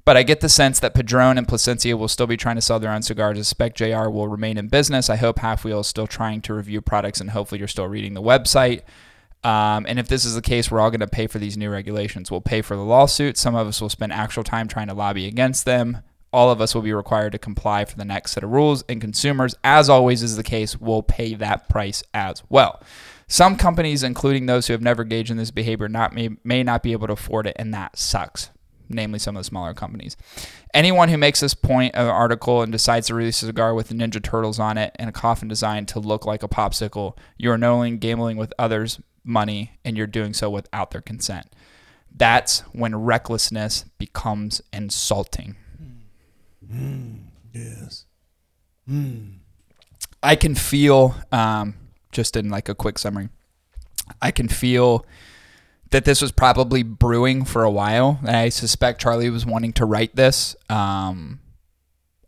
[0.07, 2.79] But I get the sense that Padron and Plasencia will still be trying to sell
[2.79, 3.37] their own cigars.
[3.37, 5.11] I suspect JR will remain in business.
[5.11, 8.15] I hope Half Wheel is still trying to review products, and hopefully you're still reading
[8.15, 8.83] the website.
[9.43, 11.71] Um, and if this is the case, we're all going to pay for these new
[11.71, 12.31] regulations.
[12.31, 13.37] We'll pay for the lawsuit.
[13.37, 16.03] Some of us will spend actual time trying to lobby against them.
[16.33, 19.01] All of us will be required to comply for the next set of rules, and
[19.01, 22.81] consumers, as always is the case, will pay that price as well.
[23.27, 26.85] Some companies, including those who have never engaged in this behavior, not may, may not
[26.85, 28.51] be able to afford it, and that sucks
[28.89, 30.17] namely some of the smaller companies.
[30.75, 33.91] Anyone who makes this point of an article and decides to release a cigar with
[33.91, 37.59] Ninja Turtles on it and a coffin designed to look like a popsicle, you are
[37.59, 41.47] not only gambling with others' money and you're doing so without their consent.
[42.15, 45.57] That's when recklessness becomes insulting.
[45.79, 46.77] Hmm.
[46.77, 47.15] Hmm.
[47.53, 48.07] Yes.
[48.87, 49.25] Hmm.
[50.23, 51.75] I can feel, um,
[52.13, 53.29] just in like a quick summary,
[54.23, 55.05] I can feel
[55.91, 58.19] that this was probably brewing for a while.
[58.27, 60.57] And I suspect Charlie was wanting to write this.
[60.69, 61.41] Um,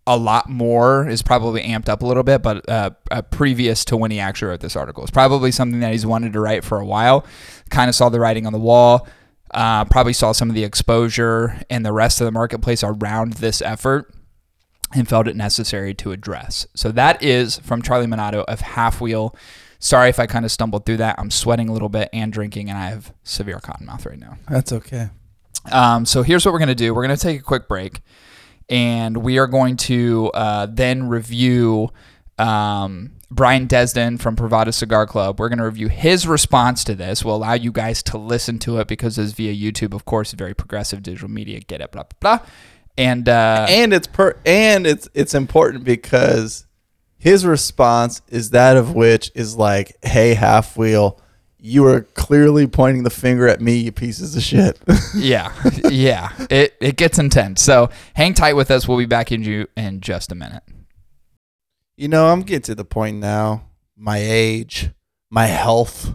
[0.06, 3.96] a lot more is probably amped up a little bit, but uh, uh, previous to
[3.96, 6.80] when he actually wrote this article, it's probably something that he's wanted to write for
[6.80, 7.26] a while.
[7.68, 9.06] Kind of saw the writing on the wall.
[9.50, 13.60] Uh, probably saw some of the exposure and the rest of the marketplace around this
[13.62, 14.12] effort
[14.94, 16.66] and felt it necessary to address.
[16.74, 19.34] So that is from Charlie Minato of Half Wheel.
[19.78, 21.16] Sorry if I kind of stumbled through that.
[21.18, 24.36] I'm sweating a little bit and drinking, and I have severe cotton mouth right now.
[24.48, 25.10] That's okay.
[25.70, 26.94] Um, so here's what we're going to do.
[26.94, 28.00] We're going to take a quick break,
[28.68, 31.90] and we are going to uh, then review
[32.38, 35.38] um, Brian Desdin from Privada Cigar Club.
[35.38, 37.24] We're going to review his response to this.
[37.24, 40.54] We'll allow you guys to listen to it because it's via YouTube, of course, very
[40.54, 41.60] progressive digital media.
[41.60, 42.46] Get it, blah blah blah.
[42.96, 46.66] And uh, and it's per and it's it's important because
[47.18, 51.20] his response is that of which is like, "Hey, half wheel,
[51.58, 54.78] you are clearly pointing the finger at me, you pieces of shit."
[55.14, 55.52] yeah,
[55.90, 57.62] yeah, it it gets intense.
[57.62, 58.86] So hang tight with us.
[58.88, 60.62] We'll be back in you in just a minute.
[61.96, 63.64] you know, I'm getting to the point now.
[63.96, 64.90] My age,
[65.30, 66.14] my health,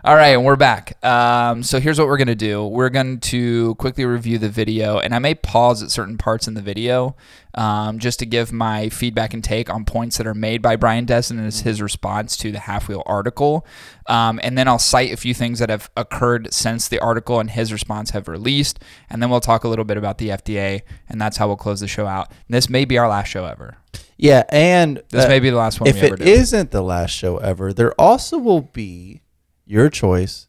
[0.07, 1.03] All right, and we're back.
[1.03, 2.65] Um, so here's what we're going to do.
[2.65, 6.53] We're going to quickly review the video, and I may pause at certain parts in
[6.53, 7.17] the video
[7.55, 11.05] um, just to give my feedback and take on points that are made by Brian
[11.05, 13.67] Desdin as his response to the Half Wheel article.
[14.05, 17.49] Um, and then I'll cite a few things that have occurred since the article and
[17.49, 18.79] his response have released.
[19.09, 21.81] And then we'll talk a little bit about the FDA, and that's how we'll close
[21.81, 22.31] the show out.
[22.47, 23.75] This may be our last show ever.
[24.15, 26.81] yeah, and This uh, may be the last one if we ever it isn't the
[26.81, 29.19] last show ever, there also will be
[29.67, 30.47] your choice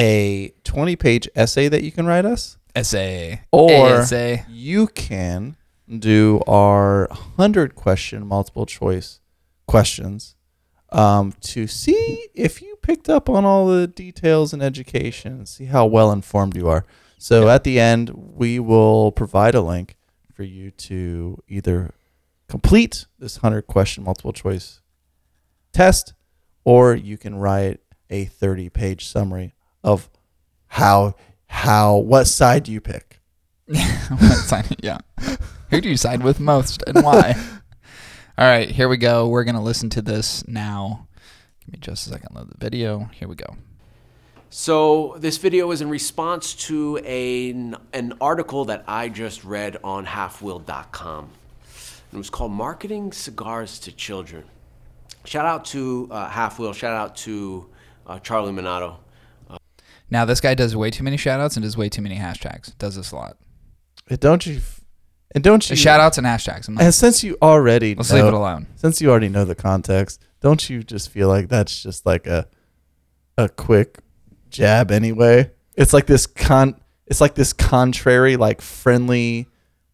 [0.00, 2.56] a 20 page essay that you can write us.
[2.74, 3.42] Essay.
[3.50, 4.44] Or essay.
[4.48, 5.56] you can
[5.98, 9.20] do our 100 question multiple choice
[9.66, 10.34] questions
[10.90, 15.84] um, to see if you picked up on all the details in education, see how
[15.86, 16.84] well informed you are.
[17.18, 17.54] So Yeah.
[17.54, 19.96] at the end, we will provide a link
[20.34, 21.92] for you to either
[22.48, 24.80] complete this 100 question multiple choice
[25.72, 26.14] test
[26.64, 27.80] or you can write
[28.12, 30.08] a 30 page summary of
[30.68, 33.12] how how what side do you pick
[34.82, 34.98] yeah.
[35.70, 37.34] Who do you side with most and why?
[38.38, 39.28] All right, here we go.
[39.28, 41.06] We're going to listen to this now.
[41.60, 42.34] Give me just a second.
[42.34, 43.10] Load the video.
[43.14, 43.56] Here we go.
[44.50, 50.04] So this video is in response to a, an article that I just read on
[50.04, 51.30] halfwheel.com.
[52.12, 54.44] It was called Marketing Cigars to Children.
[55.24, 56.74] Shout out to uh, Halfwheel.
[56.74, 57.68] Shout out to
[58.06, 58.96] uh, Charlie Minato.
[60.10, 62.76] Now, this guy does way too many shoutouts and does way too many hashtags.
[62.76, 63.38] Does this a lot.
[64.10, 64.80] and don't you f-
[65.34, 66.68] and don't you Shout outs and hashtags.
[66.68, 68.66] I'm not, and since you already let's know, leave it alone.
[68.76, 72.46] since you already know the context don't you just feel like that's just like a
[73.38, 73.98] a quick
[74.50, 79.48] jab anyway it's like this con it's like this contrary like friendly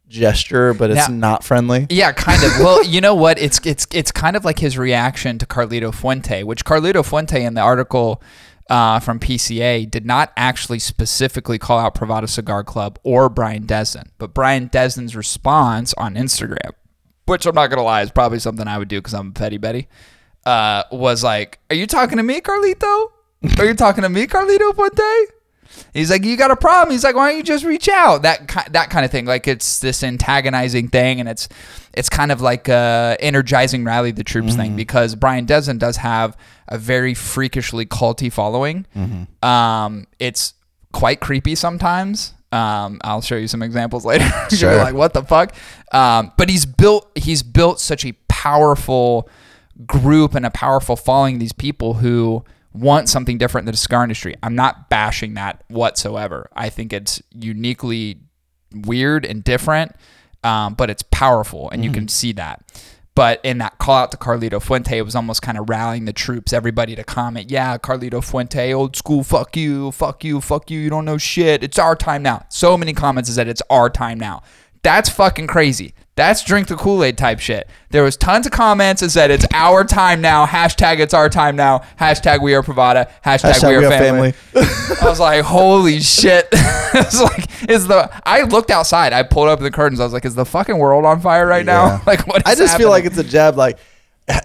[0.09, 2.51] gesture but it's Now- not friendly Yeah, kind of.
[2.61, 3.39] Well, you know what?
[3.39, 7.55] It's it's it's kind of like his reaction to Carlito Fuente, which Carlito Fuente in
[7.55, 8.23] the article
[8.71, 14.09] uh, from PCA did not actually specifically call out Privada Cigar Club or Brian Desdin,
[14.19, 16.73] but Brian Desdin's response on Instagram,
[17.27, 19.57] which I'm not gonna lie is probably something I would do because I'm a petty
[19.57, 19.89] Betty,
[20.45, 23.09] uh, was like, "Are you talking to me, Carlito?
[23.59, 25.33] Are you talking to me, Carlito Fuente?"
[25.95, 26.91] He's like, you got a problem.
[26.93, 28.23] He's like, why don't you just reach out?
[28.23, 29.27] That ki- that kind of thing.
[29.27, 31.49] Like it's this antagonizing thing, and it's
[31.95, 36.37] it's kind of like uh, energizing rally the troops thing because Brian Desdin does have
[36.69, 38.87] a very freakishly culty following.
[39.43, 40.55] Um, it's
[40.93, 42.35] quite creepy sometimes.
[42.51, 44.29] Um, I'll show you some examples later.
[44.51, 44.73] Sure.
[44.73, 45.55] You're like, what the fuck?
[45.93, 49.29] Um, but he's built he's built such a powerful
[49.87, 51.39] group and a powerful following.
[51.39, 54.37] These people who want something different in the cigar industry.
[54.43, 56.49] I'm not bashing that whatsoever.
[56.55, 58.21] I think it's uniquely
[58.73, 59.95] weird and different,
[60.45, 62.62] um, but it's powerful, and you can see that.
[63.14, 66.12] But in that call out to Carlito Fuente, it was almost kind of rallying the
[66.12, 70.79] troops, everybody to comment, yeah, Carlito Fuente, old school, fuck you, fuck you, fuck you,
[70.79, 71.64] you don't know shit.
[71.64, 72.47] It's our time now.
[72.49, 74.45] So many comments is that it's our time now.
[74.89, 75.93] That's fucking crazy.
[76.16, 77.68] That's drink the Kool Aid type shit.
[77.91, 80.47] There was tons of comments that said it's our time now.
[80.47, 81.80] Hashtag it's our time now.
[82.01, 83.11] Hashtag we are Privada.
[83.22, 84.32] Hashtag, Hashtag we are family.
[84.57, 86.49] I was like, holy shit.
[86.53, 89.12] it's like, is the, I looked outside.
[89.12, 90.01] I pulled up the curtains.
[90.01, 91.99] I was like, is the fucking world on fire right Yeah.
[91.99, 92.03] now?
[92.07, 93.78] Like, what i just feel like it's a jab like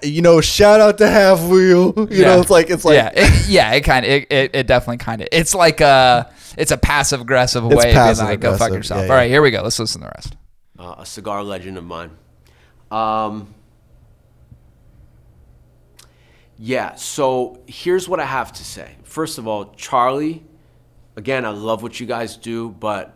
[0.01, 2.25] you know shout out to half wheel you Yeah.
[2.35, 4.97] know it's like it's like yeah, it, yeah, it kind of, it, it, it definitely
[4.97, 8.71] kind of, it's like a, it's a passive aggressive way of being like, go fuck
[8.71, 9.01] yourself.
[9.01, 9.13] Yeah, yeah.
[9.13, 9.61] right, here we go.
[9.61, 10.35] Let's listen to the rest.
[10.79, 12.11] uh, a cigar legend of mine.
[12.91, 13.53] Um,
[16.57, 18.95] yeah, so here's what I have to say.
[19.03, 20.43] First of all, Charlie,
[21.15, 23.13] again, I love what you guys do, but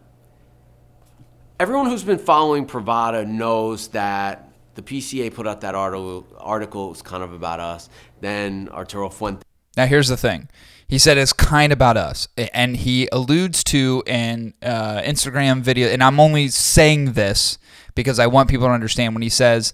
[1.60, 6.26] everyone who's been following Privada knows that the PCA put out that article.
[6.40, 7.90] Article was kind of about us.
[8.22, 9.44] Then Arturo Fuente
[9.76, 10.50] Now, here's the thing.
[10.88, 16.02] He said it's kind about us, and he alludes to an uh, Instagram video, and
[16.02, 17.58] I'm only saying this
[17.94, 19.74] because I want people to understand when he says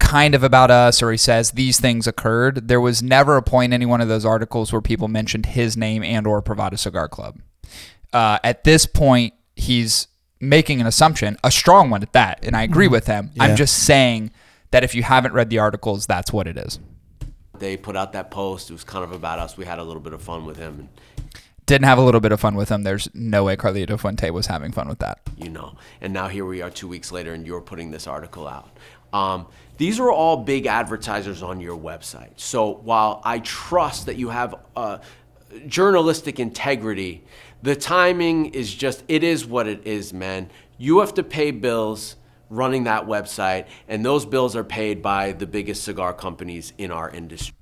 [0.00, 3.70] kind of about us or he says these things occurred there was never a point
[3.70, 7.06] in any one of those articles where people mentioned his name and or Privada Cigar
[7.06, 7.38] Club.
[8.12, 10.08] Uh, at this point he's
[10.40, 13.30] making an assumption a strong one at that and I agree with him.
[13.34, 13.44] Yeah.
[13.44, 14.32] I'm just saying
[14.70, 16.80] that if you haven't read the articles that's what it is
[17.60, 18.70] they put out that post.
[18.70, 19.56] It was kind of about us.
[19.56, 20.88] We had a little bit of fun with him, and
[21.66, 22.82] didn't have a little bit of fun with him.
[22.82, 25.20] There's no way Carlito Fuente was having fun with that.
[25.36, 25.76] you know.
[26.00, 28.70] And now here we are two weeks later, and you're putting this article out.
[29.12, 29.46] Um,
[29.76, 32.32] these are all big advertisers on your website.
[32.36, 34.98] So while I trust that you have uh,
[35.66, 37.24] journalistic integrity,
[37.62, 40.50] the timing is just, it is what it is, man.
[40.76, 42.16] You have to pay bills
[42.50, 47.08] running that website, and those bills are paid by the biggest cigar companies in our
[47.08, 47.54] industry.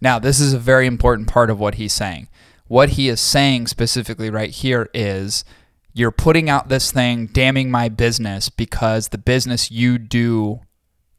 [0.00, 2.28] Now, this is a very important part of what he's saying.
[2.68, 5.44] What he is saying specifically right here is
[5.92, 10.60] you're putting out this thing damning my business because the business you do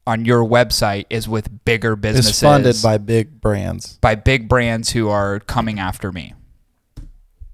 [0.06, 4.90] on your website is with bigger businesses it's funded by big brands by big brands
[4.90, 6.32] who are coming after me.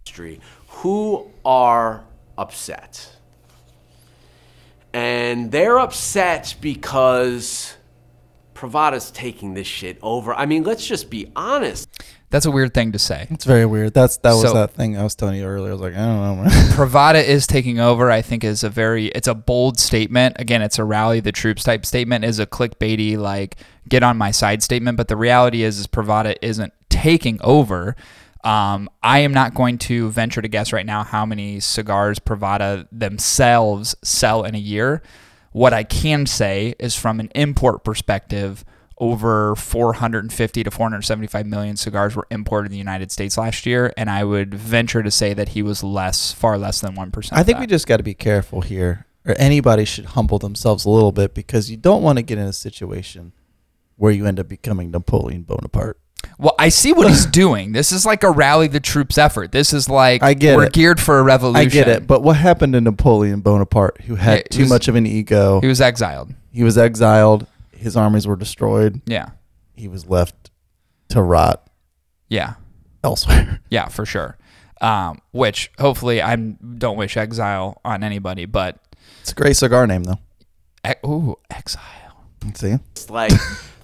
[0.07, 2.05] industry who are
[2.39, 3.14] upset.
[4.95, 7.77] And they're upset because
[8.55, 10.33] Privada's taking this shit over.
[10.33, 11.89] I mean, let's just be honest.
[12.31, 13.27] That's a weird thing to say.
[13.31, 13.93] It's very weird.
[13.95, 15.71] That's that was So- that thing I was telling you earlier.
[15.71, 16.35] I was like, I don't know.
[16.45, 16.51] Man.
[16.73, 18.11] Privada is taking over.
[18.11, 20.37] I think is a very it's a bold statement.
[20.39, 22.25] Again, it's a rally the troops type statement.
[22.25, 23.57] Is a clickbaity like
[23.89, 24.97] get on my side statement.
[24.97, 27.95] But the reality is, is Privada isn't taking over.
[28.45, 32.87] Um, I am not going to venture to guess right now how many cigars Privada
[32.93, 35.03] themselves sell in a year.
[35.53, 38.65] What I can say is from an import perspective,
[38.99, 44.11] over 450 to 475 million cigars were imported in the United States last year, and
[44.11, 47.39] I would venture to say that he was less, far less than one percent.
[47.39, 50.91] I think we just got to be careful here, or anybody should humble themselves a
[50.91, 53.33] little bit because you don't want to get in a situation
[53.97, 55.99] where you end up becoming Napoleon Bonaparte.
[56.39, 57.73] Well, I see what he's doing.
[57.73, 59.53] This is like a rally the troops effort.
[59.53, 60.73] This is like I get we're it.
[60.73, 61.67] geared for a revolution.
[61.69, 64.69] I get it, but what happened to Napoleon Bonaparte, who had Yeah, he too was-
[64.71, 65.61] much of an ego?
[65.61, 66.35] he was exiled.
[66.53, 67.47] he was exiled.
[67.73, 69.01] His armies were destroyed.
[69.07, 69.31] Yeah,
[69.75, 70.51] He was left
[71.09, 71.69] to rot
[72.29, 72.55] yeah,
[73.03, 73.61] elsewhere.
[73.71, 74.37] yeah, for sure.
[74.81, 78.79] Um, which hopefully I don't wish exile on anybody, but
[79.21, 80.19] It's a great cigar name, though.
[80.87, 81.83] e- ooh, exile.
[82.55, 83.33] See, It's like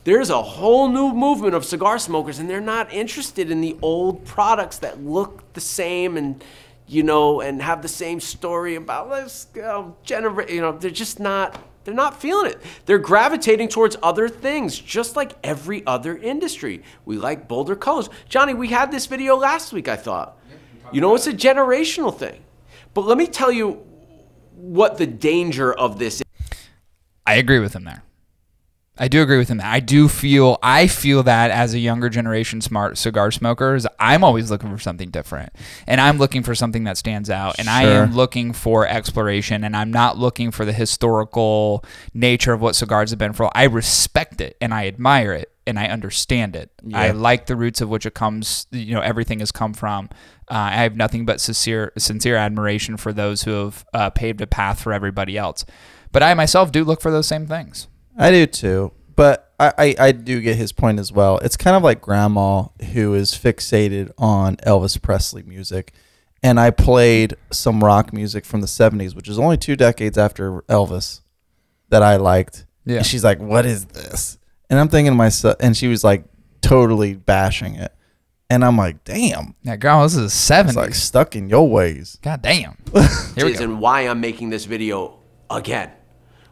[0.04, 4.24] there's a whole new movement of cigar smokers, and they're not interested in the old
[4.24, 6.42] products that look the same and
[6.86, 10.50] you know and have the same story about let's go generate.
[10.50, 11.58] You know, they're just not.
[11.84, 12.60] They're not feeling it.
[12.84, 16.82] They're gravitating towards other things, just like every other industry.
[17.06, 18.10] We like bolder colors.
[18.28, 19.88] Johnny, we had this video last week.
[19.88, 20.36] I thought.
[20.92, 22.42] You know, it's a generational thing.
[22.94, 23.82] But let me tell you
[24.54, 26.22] what the danger of this
[27.26, 28.02] I agree with him there.
[29.00, 29.62] I do agree with him.
[29.64, 34.50] I do feel I feel that as a younger generation smart cigar smokers, I'm always
[34.50, 35.54] looking for something different.
[35.86, 37.58] And I'm looking for something that stands out.
[37.58, 41.82] And I am looking for exploration and I'm not looking for the historical
[42.12, 43.50] nature of what cigars have been for.
[43.56, 46.70] I respect it and I admire it and I understand it.
[46.92, 50.10] I like the roots of which it comes, you know, everything has come from.
[50.50, 54.46] Uh, I have nothing but sincere sincere admiration for those who have uh, paved a
[54.46, 55.64] path for everybody else.
[56.12, 57.86] But I myself do look for those same things.
[58.16, 58.92] I do too.
[59.16, 61.38] But I, I, I do get his point as well.
[61.38, 65.92] It's kind of like grandma who is fixated on Elvis Presley music.
[66.42, 70.62] And I played some rock music from the 70s, which is only two decades after
[70.62, 71.20] Elvis
[71.90, 72.64] that I liked.
[72.86, 72.98] Yeah.
[72.98, 74.38] And she's like, What is this?
[74.70, 76.24] And I'm thinking to myself, and she was like
[76.62, 77.92] totally bashing it.
[78.48, 79.54] And I'm like, Damn.
[79.62, 80.74] Yeah, girl, this is It's seven.
[80.76, 82.18] like stuck in your ways.
[82.22, 82.78] God damn.
[83.34, 83.64] Here we is go.
[83.64, 85.18] and why I'm making this video
[85.50, 85.90] again.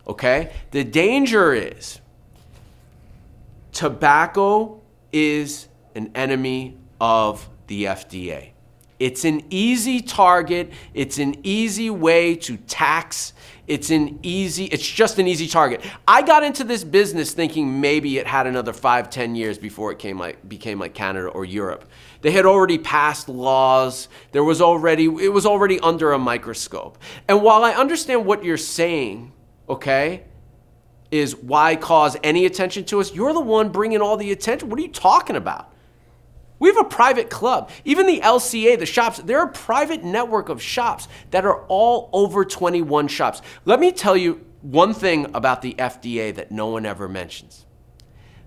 [0.08, 0.52] Okay?
[0.70, 2.00] The danger is
[3.72, 4.80] tobacco
[5.12, 8.50] is an enemy of the FDA.
[8.98, 13.32] It's an easy target, it's an easy way to tax.
[13.68, 15.84] It's an easy, it's just an easy target.
[16.08, 19.98] I got into this business thinking maybe it had another five, ten years before it
[19.98, 21.84] came like became like Canada or Europe.
[22.22, 24.08] They had already passed laws.
[24.32, 26.96] There was already it was already under a microscope.
[27.28, 29.32] And while I understand what you're saying,
[29.68, 30.24] okay,
[31.10, 33.14] is why cause any attention to us?
[33.14, 34.68] You're the one bringing all the attention.
[34.68, 35.72] What are you talking about?
[36.58, 37.70] We have a private club.
[37.84, 42.44] Even the LCA, the shops, they're a private network of shops that are all over
[42.44, 43.42] 21 shops.
[43.64, 47.64] Let me tell you one thing about the FDA that no one ever mentions.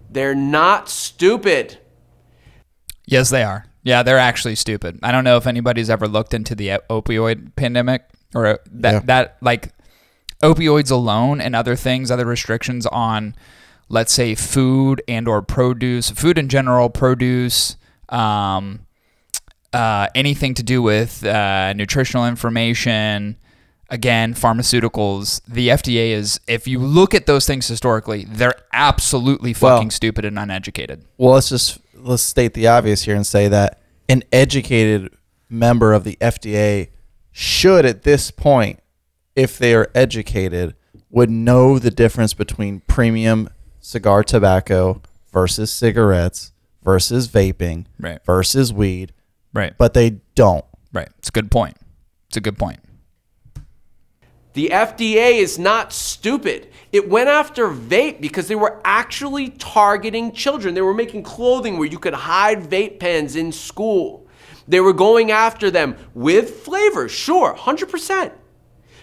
[0.09, 1.77] They're not stupid.
[3.05, 3.65] Yes, they are.
[3.83, 4.99] Yeah, they're actually stupid.
[5.01, 8.03] I don't know if anybody's ever looked into the opioid pandemic
[8.35, 8.99] or that Yeah.
[9.05, 9.69] that like
[10.41, 13.35] opioids alone and other things, other restrictions on
[13.91, 17.75] let's say food and or produce, food in general, produce,
[18.09, 18.79] um,
[19.73, 23.37] uh, anything to do with uh, nutritional information,
[23.89, 25.41] again, pharmaceuticals.
[25.47, 30.25] The FDA is, if you look at those things historically, they're absolutely Well- fucking stupid
[30.25, 31.03] and uneducated.
[31.17, 33.79] Well, let's just let's state the obvious here and say that
[34.09, 35.15] an educated
[35.49, 36.89] member of the FDA
[37.31, 38.79] should, at this point,
[39.35, 40.75] if they are educated,
[41.09, 45.01] would know the difference between premium cigar tobacco
[45.31, 46.51] versus cigarettes
[46.83, 48.19] versus vaping Right.
[48.25, 49.13] versus weed,
[49.53, 49.73] Right.
[49.77, 50.65] but they don't.
[50.93, 51.09] Right.
[51.19, 51.77] It's a good point.
[52.29, 52.79] It's a good point.
[54.53, 56.67] The FDA is not stupid.
[56.91, 60.73] It went after vape because they were actually targeting children.
[60.73, 64.27] They were making clothing where you could hide vape pens in school.
[64.67, 68.33] They were going after them with flavor, sure, 100%.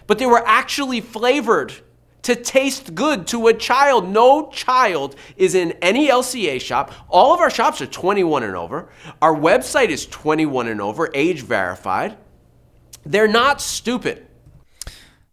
[0.08, 1.72] But they were actually flavored
[2.22, 4.08] to taste good to a child.
[4.08, 6.92] No child is in any LCA shop.
[7.08, 8.90] All of our shops are 21 and over.
[9.22, 12.16] Our website is 21 and over, age verified.
[13.06, 14.26] They're not stupid.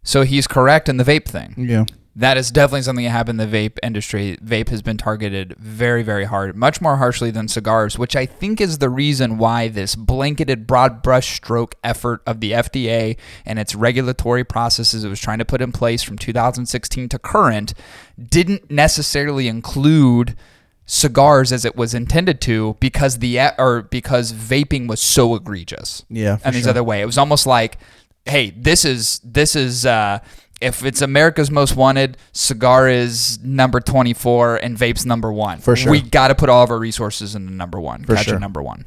[0.03, 1.55] So he's correct in the vape thing.
[1.57, 1.85] Yeah.
[2.17, 4.37] That is definitely something that happened in the vape industry.
[4.41, 8.61] Vape has been targeted very, very hard, much more harshly than cigars, which I think
[8.61, 13.75] is the reason why this blanketed broad brush stroke effort of the FDA and its
[13.75, 17.73] regulatory processes it was trying to put in place from 2016 to current
[18.17, 20.37] didn't necessarily include
[20.85, 26.05] cigars as it was intended to because the or because vaping was so egregious.
[26.09, 26.69] Yeah, and these sure.
[26.69, 27.01] other way.
[27.01, 27.77] It was almost like,
[28.25, 30.19] hey, this is this is uh
[30.65, 35.59] if it's America's most wanted, cigar is number 24 and vape's number 1.
[35.59, 35.91] For sure.
[35.91, 38.05] We got to put all of our resources into number 1.
[38.05, 38.39] For Catch sure.
[38.39, 38.85] number 1.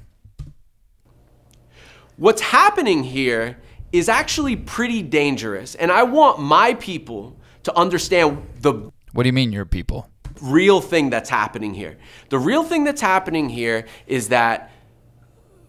[2.16, 3.58] What's happening here
[3.92, 5.74] is actually pretty dangerous.
[5.76, 10.10] And I want my people to understand the What do you mean your people?
[10.40, 11.96] real thing that's happening here.
[12.28, 14.70] The real thing that's happening here is that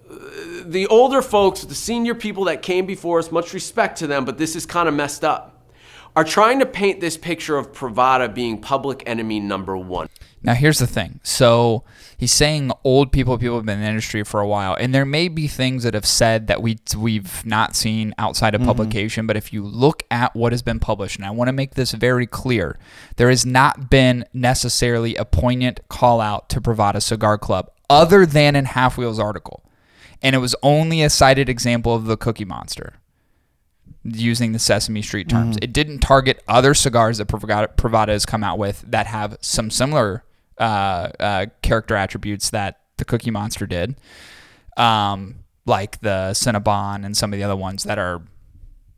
[0.09, 0.15] uh,
[0.63, 4.37] the older folks, the senior people that came before us, much respect to them, but
[4.37, 5.58] this is kind of messed up,
[6.19, 10.09] are trying to paint this picture of Privada being public enemy number one.
[10.43, 11.21] Now here's the thing.
[11.23, 11.85] So
[12.17, 15.05] he's saying old people, people have been in the industry for a while, and there
[15.05, 18.67] may be things that have said that we we've not seen outside of mm-hmm.
[18.67, 19.27] publication.
[19.27, 21.93] But if you look at what has been published, and I want to make this
[21.93, 22.77] very clear,
[23.15, 28.57] there has not been necessarily a poignant call out to Privada Cigar Club, other than
[28.57, 29.63] in Half Wheel's article,
[30.21, 32.98] and it was only a cited example of the Cookie Monster
[34.03, 35.57] using the Sesame Street terms.
[35.61, 40.23] It didn't target other cigars that Privada, has come out with that have some similar
[40.57, 43.95] uh, uh, character attributes that the Cookie Monster did,
[44.77, 48.21] um, like the Cinnabon and some of the other ones that are.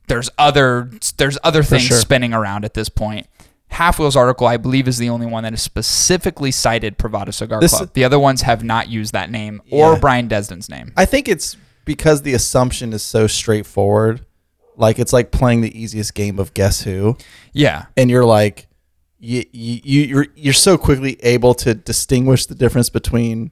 [0.07, 1.97] There's other there's other things sure.
[1.97, 3.27] spinning around at this point.
[3.69, 7.61] Half Wheel's article, I believe, is the only one that has specifically cited Privada Cigar
[7.61, 7.93] This- Club.
[7.93, 10.91] The other ones have not used that name or Brian Desdin's name.
[10.97, 14.25] I think it's because the assumption is so straightforward.
[14.77, 17.17] Like it's like playing the easiest game of guess who,
[17.53, 18.67] Yeah, and you're like,
[19.19, 23.51] you, you you're you're so quickly able to distinguish the difference between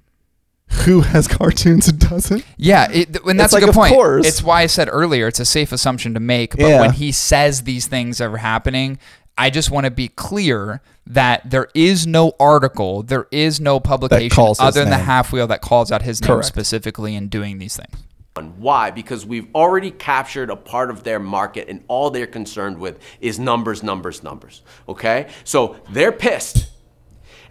[0.86, 2.46] who has cartoons and doesn't.
[2.58, 3.94] Yeah, it, and that's It's like, a good of point.
[3.94, 4.26] course.
[4.28, 6.52] It's why I said earlier it's a safe assumption to make.
[6.58, 6.82] But Yeah.
[6.82, 8.98] when he says these things are happening,
[9.38, 14.44] I just want to be clear that there is no article, there is no publication
[14.60, 18.04] other than the half wheel that calls out his name specifically in doing these things.
[18.36, 18.92] Why?
[18.92, 23.38] Because we've already captured a part of their market, and all they're concerned with is
[23.38, 24.62] numbers, numbers, numbers.
[24.88, 25.30] Okay?
[25.44, 26.70] So they're pissed.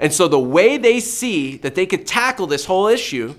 [0.00, 3.34] And so the way they see that they could tackle this whole issue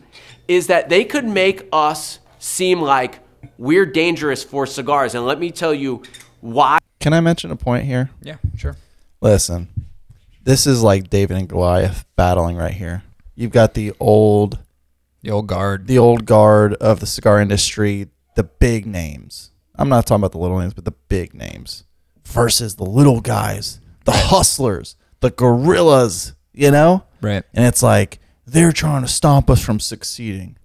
[0.47, 3.19] is that they could make us seem like
[3.57, 5.15] we're dangerous for cigars.
[5.15, 6.03] And let me tell you
[6.41, 6.79] why.
[6.99, 8.09] Can I mention a point here?
[8.21, 8.75] Yeah, sure.
[9.21, 9.69] Listen,
[10.43, 13.03] this is like David and Goliath battling right here.
[13.35, 14.59] You've got the old
[15.21, 15.87] The old guard.
[15.87, 19.51] the old guard of the cigar industry, the big names.
[19.75, 21.83] I'm not talking about the little names, but the big names
[22.25, 27.03] versus the little guys, the hustlers, the gorillas, you know?
[27.21, 27.43] right.
[27.53, 30.57] And it's like they're trying to stop us from succeeding.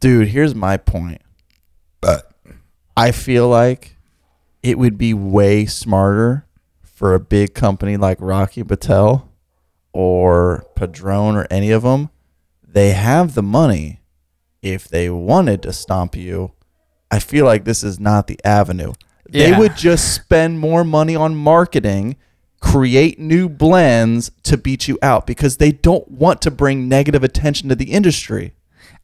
[0.00, 1.22] Dude, here's my point.
[2.00, 2.32] But
[2.96, 3.96] I feel like
[4.62, 6.46] it would be way smarter
[6.82, 9.28] for a big company like Rocky Patel
[9.92, 12.10] or Padron or any of them.
[12.72, 14.00] They have the money
[14.62, 16.52] if they wanted to stomp you.
[17.10, 18.92] I feel like this is not the avenue.
[19.28, 22.16] They would just spend more money on marketing,
[22.60, 27.68] create new blends to beat you out because they don't want to bring negative attention
[27.70, 28.54] to the industry.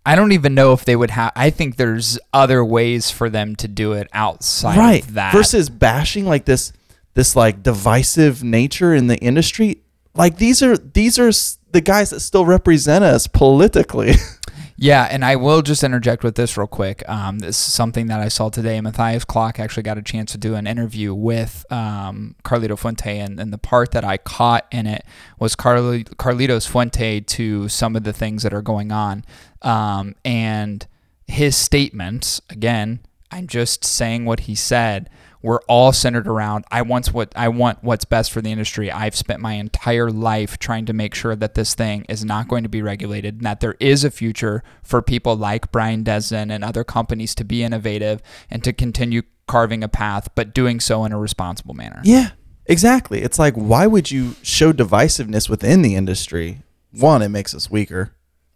[0.07, 1.33] I don't even know if they would have.
[1.37, 5.33] I think there's other ways for them to do it outside right of that.
[5.33, 6.73] versus bashing like this
[7.15, 9.83] this like divisive nature in the industry
[10.19, 11.31] like these are these are
[11.73, 14.13] the guys that still represent us politically
[14.81, 17.03] Yeah, and I will just interject with this real quick.
[17.09, 18.81] Um, this is something that I saw today.
[18.81, 23.41] Matthias Clock actually got a chance to do an interview with um, Carlito Fuente, and,
[23.41, 25.05] and the part that I caught in it
[25.41, 29.25] was Carli- Carlitos Fuente to some of the things that are going on.
[29.63, 30.87] Um, and
[31.27, 33.01] his statements, again,
[33.33, 35.11] I'm just saying what he said,
[35.43, 38.91] were all centered around I want what I want what's best for the industry.
[38.91, 42.65] I've spent my entire life trying to make sure that this thing is not going
[42.65, 46.65] to be regulated and that there is a future for people like Brian Desdin and
[46.65, 48.21] other companies to be innovative
[48.51, 52.01] and to continue carving a path, but doing so in a responsible manner.
[52.05, 52.31] yeah
[52.67, 56.61] exactly it's like why would you show divisiveness within the industry
[56.93, 58.13] one it makes us weaker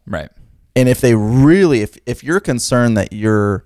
[0.06, 0.28] Right.
[0.76, 3.64] and if they really if if you're concerned that you're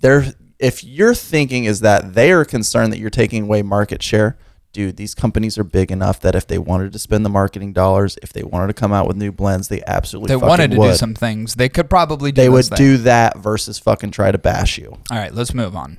[0.00, 0.32] they're
[0.64, 4.36] if your thinking is that they are concerned that you're taking away market share
[4.72, 8.18] dude these companies are big enough that if they wanted to spend the marketing dollars
[8.22, 10.90] if they wanted to come out with new blends they absolutely They wanted to would.
[10.90, 11.54] do some things.
[11.54, 12.42] They could probably do that.
[12.42, 12.78] they would this thing.
[12.78, 15.98] do that versus fucking try to bash you All right, let's move on.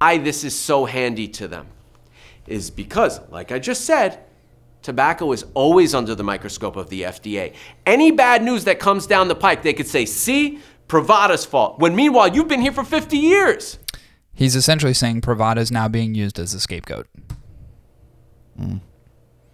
[0.00, 1.66] why this is so handy to them
[2.46, 4.18] is because, like I just said,
[4.82, 7.54] tobacco is always under the microscope of the FDA.
[7.86, 10.58] Any bad news that comes down the pike, they could say, see,
[10.88, 11.78] Privada's fault.
[11.78, 13.78] When meanwhile, you've been here for 50 years.
[14.32, 17.06] He's essentially saying Privada is now being used as a scapegoat.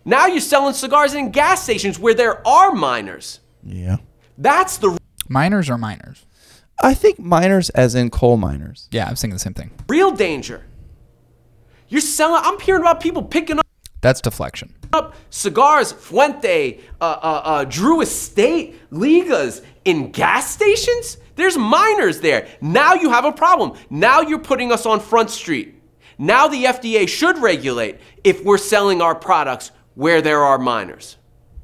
[0.05, 3.41] Now you're selling cigars in gas stations where there are miners.
[3.62, 3.97] Yeah.
[4.39, 6.26] That's the Miners or miners?
[6.83, 8.89] I think miners, as in coal miners.
[8.91, 9.70] Yeah, I was thinking the same thing.
[9.89, 10.64] real danger.
[11.89, 13.66] You're selling, I'm hearing about people picking up.
[14.01, 14.74] That's deflection.
[14.93, 21.18] up cigars, Fuente, uh, uh, uh, Drew Estate, Ligas in gas stations?
[21.41, 22.49] There's minors there.
[22.61, 23.78] Now you have a problem.
[23.88, 25.74] Now you're putting us on Front Street.
[26.18, 31.16] Now the FDA should regulate if we're selling our products where there are minors.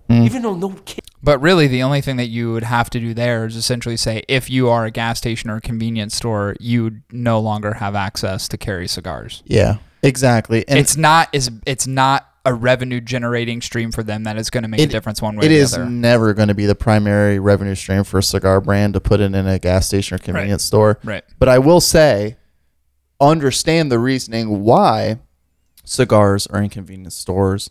[0.08, 0.22] Hmm.
[0.22, 1.04] Even though no kid.
[1.22, 4.22] But really, the only thing that you would have to do there is essentially say
[4.28, 8.46] if you are a gas station or a convenience store, you no longer have access
[8.48, 9.42] to carry cigars.
[9.44, 10.66] Yeah, exactly.
[10.68, 14.62] And it's not is it's not a revenue generating stream for them that is going
[14.62, 16.76] to make a difference one way It or the is never going to be the
[16.76, 20.18] primary revenue stream for a cigar brand to put it in a gas station or
[20.18, 21.00] convenience store.
[21.02, 21.24] Right.
[21.40, 22.36] But I will say,
[23.20, 25.18] understand the reasoning why
[25.84, 27.70] cigars are in convenience stores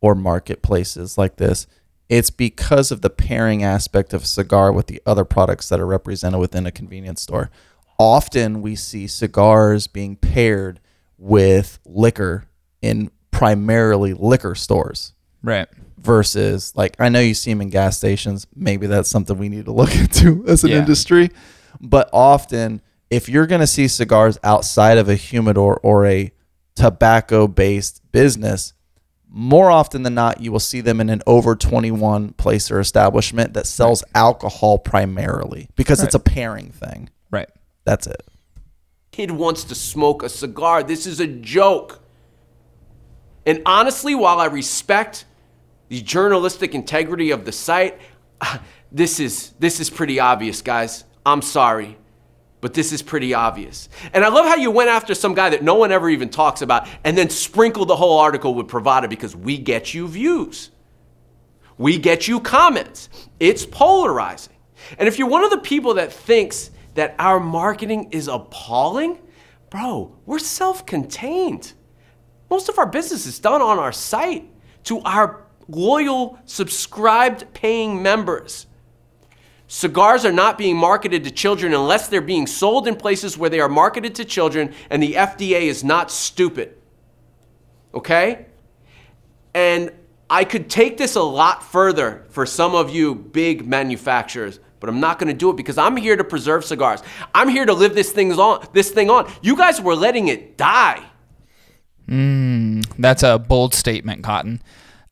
[0.00, 1.68] or marketplaces like this.
[2.08, 6.40] It's because of the pairing aspect of cigar with the other products that are represented
[6.40, 7.48] within a convenience store.
[7.96, 10.80] Often we see cigars being paired
[11.16, 12.46] with liquor
[12.82, 13.10] in
[13.40, 15.12] primarily liquor stores
[15.42, 15.68] Right.
[15.98, 18.46] versus like I know you see them in gas stations.
[18.54, 20.78] Maybe that's something we need to look into as an Yeah.
[20.78, 21.30] industry.
[21.80, 22.80] But often,
[23.10, 26.32] if you're going to see cigars outside of a humidor or a
[26.74, 28.72] tobacco based business,
[29.28, 33.52] more often than not, you will see them in an over 21 place or establishment
[33.52, 37.10] that sells alcohol primarily because it's a pairing thing.
[37.30, 37.48] Right.
[37.84, 38.22] That's it.
[39.12, 40.82] kid wants to smoke a cigar.
[40.82, 42.00] This is a joke.
[43.46, 45.24] And honestly, while I respect
[45.88, 47.98] the journalistic integrity of the site,
[48.92, 51.04] this is this is pretty obvious, guys.
[51.24, 51.96] I'm sorry.
[52.62, 53.88] But this is pretty obvious.
[54.12, 56.62] And I love how you went after some guy that no one ever even talks
[56.62, 60.70] about and then sprinkled the whole article with Privada because we get you views.
[61.78, 63.08] We get you comments.
[63.38, 64.54] It's polarizing.
[64.98, 69.18] And if you're one of the people that thinks that our marketing is appalling,
[69.70, 71.74] bro, we're self contained.
[72.50, 74.48] Most of our business is done on our site
[74.84, 78.66] to our loyal, subscribed, paying members.
[79.68, 83.58] Cigars are not being marketed to children unless they're being sold in places where they
[83.58, 86.76] are marketed to children, and the FDA is not stupid.
[87.92, 88.46] Okay?
[89.54, 89.90] And
[90.30, 95.00] I could take this a lot further for some of you big manufacturers, but I'm
[95.00, 97.02] not going to do it because I'm here to preserve cigars.
[97.34, 98.66] I'm here to live this thing on.
[98.72, 99.32] This thing on.
[99.42, 101.02] You guys were letting it die.
[102.08, 104.62] That's a bold statement, Cotton.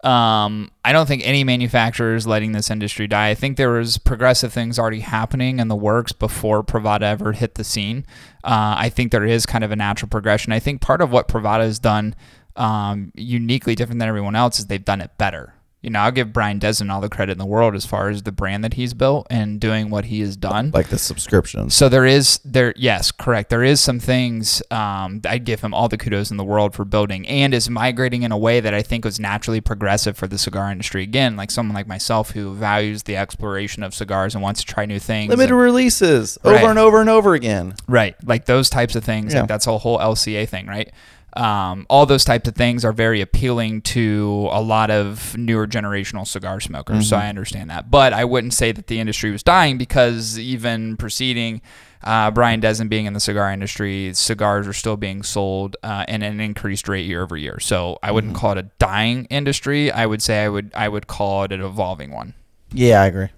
[0.05, 3.30] Um, I don't think any manufacturer is letting this industry die.
[3.30, 7.55] I think there was progressive things already happening in the works before Privada ever hit
[7.55, 8.05] the scene.
[8.45, 10.53] Uh, I think there is kind of a natural progression.
[10.53, 12.14] I think part of what Privada has done
[12.57, 15.53] um, uniquely different than everyone else is they've done it better.
[15.85, 18.22] You know, I'll give Brian Desdin all the credit in the world as far as
[18.22, 20.70] the brand that he's built and doing what he has done.
[20.72, 21.74] Like the subscriptions.
[21.74, 23.51] So there is there yes, correct.
[23.51, 26.85] There is some things um, I'd give him all the kudos in the world for
[26.85, 30.39] building and is migrating in a way that I think was naturally progressive for the
[30.39, 31.03] cigar industry.
[31.03, 34.87] Again, like someone like myself who values the exploration of cigars and wants to try
[34.87, 35.28] new things.
[35.30, 36.61] Limited and- releases Right.
[36.62, 37.74] over and over and over again.
[37.87, 38.16] Right.
[38.24, 39.35] Like those types of things.
[39.35, 39.41] Yeah.
[39.41, 40.91] Like that's a whole LCA thing, right?
[41.37, 46.26] Um, all those types of things are very appealing to a lot of newer generational
[46.26, 47.09] cigar smokers.
[47.09, 47.91] So I understand that.
[47.91, 51.61] But I wouldn't say that the industry was dying because even preceding
[52.05, 56.22] uh, Brian Desdin being in the cigar industry, cigars are still being sold uh, in
[56.22, 57.59] an increased rate year over year.
[57.59, 59.91] So I wouldn't call it a dying industry.
[59.91, 62.35] I would say I would I would call it an evolving one.
[62.72, 63.28] Yeah, I agree.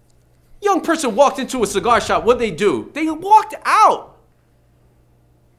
[0.60, 2.24] Young person walked into a cigar shop.
[2.24, 2.90] What'd they do?
[2.92, 4.15] They walked out.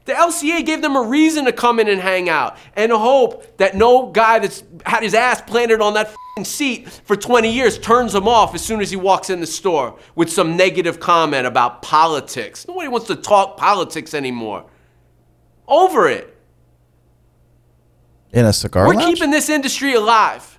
[0.08, 3.76] The LCA gave them a reason to come in and hang out and hope that
[3.76, 8.16] no guy that's had his ass planted on that fing seat for 20 years turns
[8.16, 11.82] him off as soon as he walks in the store with some negative comment about
[11.82, 12.66] politics.
[12.70, 14.66] Nobody wants to talk politics anymore.
[15.68, 16.38] Over it.
[18.32, 19.16] In a cigar We're lounge?
[19.16, 20.58] keeping this industry alive.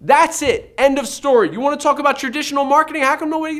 [0.00, 0.76] That's it.
[0.78, 1.50] End of story.
[1.50, 3.02] You want to talk about traditional marketing?
[3.02, 3.58] How come nobody?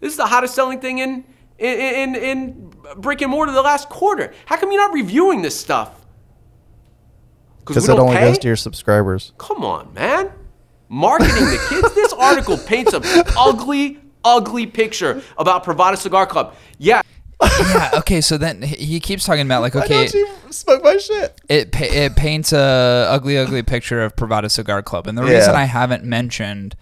[0.00, 1.24] This is the hottest selling thing in
[1.58, 4.32] in in, in brick and mortar the last quarter.
[4.46, 5.98] How come you're not reviewing this stuff?
[7.60, 8.24] because we it don't only pay?
[8.28, 9.32] goes to your subscribers.
[9.38, 10.32] Come on, man.
[10.88, 11.94] Marketing the kids.
[11.94, 13.00] This article paints a
[13.38, 16.54] ugly, ugly picture about Privada Cigar Club.
[16.78, 17.02] Yeah,
[17.40, 17.90] yeah.
[17.94, 18.20] Okay.
[18.20, 21.40] So then he he keeps talking about like okay, don't smoke my shit?
[21.48, 25.38] it it paints a ugly ugly picture of Privada Cigar Club, and the Yeah.
[25.38, 26.74] reason I haven't mentioned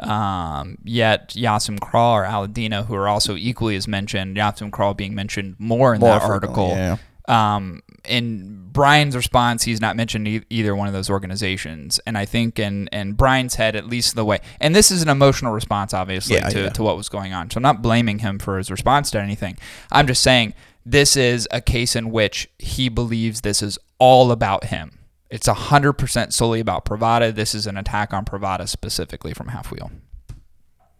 [0.00, 4.70] um, yet Jas Sum Kral or Aladino, who are also equally as mentioned, Jas Sum
[4.70, 6.68] Kral being mentioned more in More that article.
[6.68, 6.96] yeah.
[7.26, 12.24] Um, in Brian's response, he's not mentioned e- either one of those organizations, and I
[12.24, 15.92] think in in Brian's head, at least the way, and this is an emotional response,
[15.92, 16.68] obviously, Yeah, to yeah.
[16.70, 17.50] to what was going on.
[17.50, 19.58] So I'm not blaming him for his response to anything.
[19.92, 20.54] I'm just saying
[20.86, 24.98] this is a case in which he believes this is all about him.
[25.30, 27.34] It's 100% solely about Privada.
[27.34, 29.90] This is an attack on Privada specifically from Half Wheel.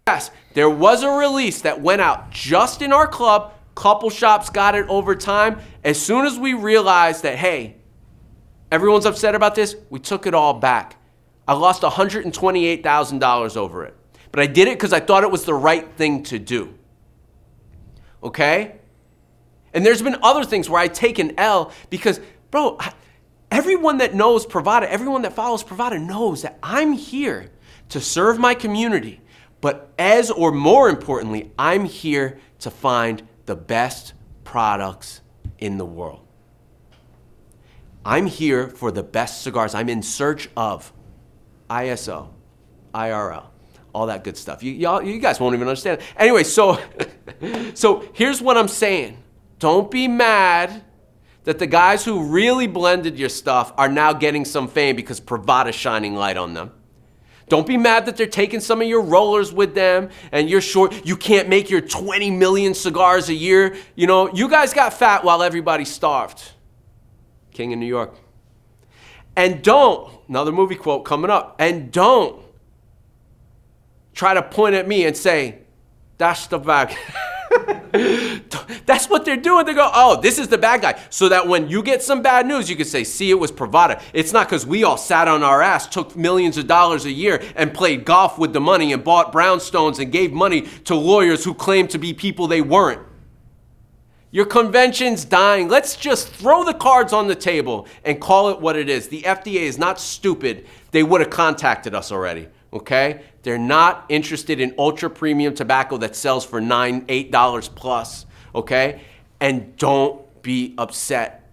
[0.07, 3.55] Yes, there was a release that went out just in our club.
[3.75, 5.61] Couple shops got it over time.
[5.85, 7.77] As soon as we realized that, hey,
[8.73, 10.97] everyone's upset about this, we took it all back.
[11.47, 13.95] I lost $128,000 over it.
[14.31, 16.75] But I did it because I thought it was the right thing to do.
[18.23, 18.77] Okay?
[19.73, 22.21] And there's been other things where I take an L because,
[22.51, 22.93] bro, I-
[23.51, 27.51] everyone that knows Privada, everyone that follows Privada knows that I'm here
[27.91, 29.21] to serve my community.
[29.61, 35.21] But as or more importantly, I'm here to find the best products
[35.59, 36.25] in the world.
[38.05, 39.75] I'm here for the best cigars.
[39.75, 40.93] I'm in search of
[41.69, 42.29] ISO,
[42.95, 43.47] IRL,
[43.93, 44.63] all that good stuff.
[44.63, 46.01] You, y'all, you guys won't even understand.
[46.17, 46.81] Anyway, so,
[47.75, 49.23] so here's what I'm saying.
[49.59, 50.85] Don't be mad
[51.49, 55.75] that the guys who really blended your stuff are now getting some fame because Privada's
[55.75, 56.71] shining light on them.
[57.49, 61.07] Don't be mad that they're taking some of your rollers with them and you're short.
[61.07, 63.77] You can't make your 20 million cigars a year.
[63.97, 66.53] You know, you guys got fat while everybody starved.
[67.51, 68.15] King of New York.
[69.35, 72.43] And don't, another movie quote coming up, and don't
[74.13, 75.61] try to point at me and say,
[76.19, 76.95] that's the bad
[78.87, 79.67] That's what they're doing.
[79.67, 81.01] They go, oh, this is the bad guy.
[81.11, 84.01] So that when you get some bad news, you can say, see, it was Privada.
[84.13, 87.43] It's not because we all sat on our ass, took millions of dollars a year,
[87.57, 91.55] and played golf with the money and bought brownstones and gave money to lawyers who
[91.55, 93.03] claimed to be people they weren't.
[94.31, 95.69] Your convention's dying.
[95.69, 99.09] Let's just throw the cards on the table and call it what it is.
[99.09, 100.67] The FDA is not stupid.
[100.91, 103.23] They would have contacted us already, okay?
[103.49, 109.01] They're not interested in ultra premium tobacco that sells for nine, eight dollars plus, okay?
[109.41, 111.49] And don't be upset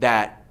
[0.00, 0.44] that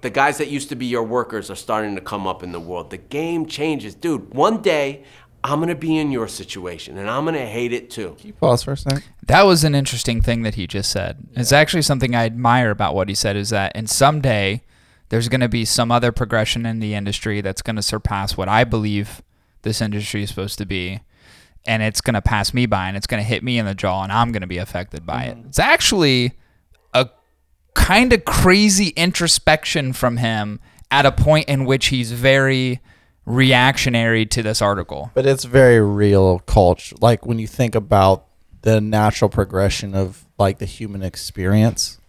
[0.00, 2.58] the guys that used to be your workers are starting to come up in the
[2.58, 2.90] world.
[2.90, 3.94] The game changes.
[3.94, 5.04] Dude, one day
[5.44, 8.16] I'm gonna be in your situation and I'm gonna hate it too.
[8.18, 9.04] Can you pause for a second?
[9.28, 11.18] That was an interesting thing that he just said.
[11.34, 14.64] It's actually something I admire about what he said is that in someday
[15.08, 18.48] there's going to be some other progression in the industry that's going to surpass what
[18.48, 19.22] I believe
[19.66, 21.00] this industry is supposed to be.
[21.66, 23.74] And it's going to pass me by and it's going to hit me in the
[23.74, 25.36] jaw and I'm going to be affected by it.
[25.36, 25.48] Mm-hmm.
[25.48, 26.38] It's actually
[26.94, 27.08] a
[27.74, 30.60] kind of crazy introspection from him
[30.92, 32.80] at a point in which he's very
[33.24, 35.10] reactionary to this article.
[35.14, 36.94] But it's very real culture.
[37.00, 38.26] Like when you think about
[38.62, 42.00] the natural progression of like the human experience,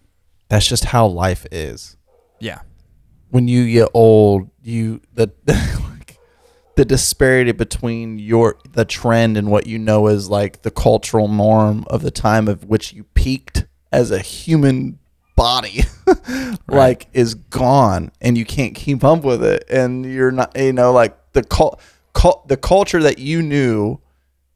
[0.50, 1.98] that's just how life is.
[2.40, 2.62] Yeah.
[3.30, 5.32] When you get old, you the
[6.78, 11.84] the disparity between your the trend and what you know is like the cultural norm
[11.90, 14.98] of the time of which you peaked as a human
[15.36, 15.82] body
[16.68, 20.92] like is gone and you can't keep up with it and you're not you know
[20.92, 21.80] like the cult,
[22.14, 24.00] cul- the culture that you knew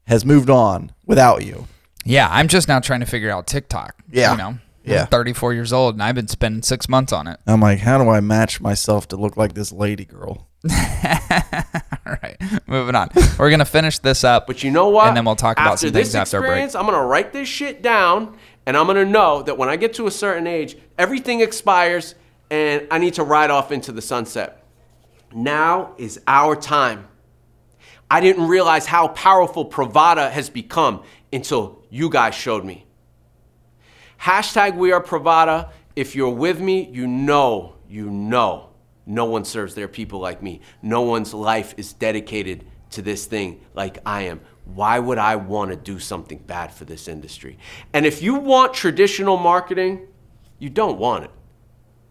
[0.06, 1.66] has moved on without you
[2.04, 3.94] Yeah, I'm just now trying to figure out TikTok.
[4.10, 4.32] Yeah.
[4.32, 5.02] You know, Yeah.
[5.02, 7.38] I'm 34 years old and I've been spending six months on it.
[7.46, 12.36] i'm like how do i match myself to look like this lady girl All right,
[12.66, 13.08] moving on.
[13.38, 14.46] We're going to finish this up.
[14.46, 15.08] But you know what?
[15.08, 16.74] And then we'll talk about after some this things after break.
[16.74, 18.36] I'm gonna write this shit down,
[18.66, 22.14] and I'm gonna know that when I get to a certain age, everything expires,
[22.50, 24.64] and I need to ride off into the sunset.
[25.34, 27.08] Now is our time.
[28.10, 31.02] I didn't realize how powerful Privada has become
[31.32, 32.84] until you guys showed me.
[34.20, 35.70] Hashtag we are Privada.
[35.96, 38.68] If you're with me, you know, you know,
[39.12, 40.62] no one serves their people like me.
[40.80, 44.40] No one's life is dedicated to this thing like I am.
[44.64, 47.58] Why would I want to do something bad for this industry?
[47.92, 50.08] And if you want traditional marketing,
[50.58, 51.30] you don't want it.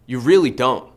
[0.05, 0.91] You really don't.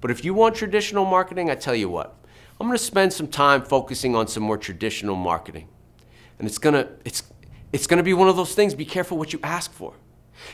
[0.00, 2.16] But if you want traditional marketing, I tell you what,
[2.58, 5.68] I'm going to spend some time focusing on some more traditional marketing.
[6.38, 7.24] And it's going to it's
[7.72, 9.94] it's going to be one of those things be careful what you ask for.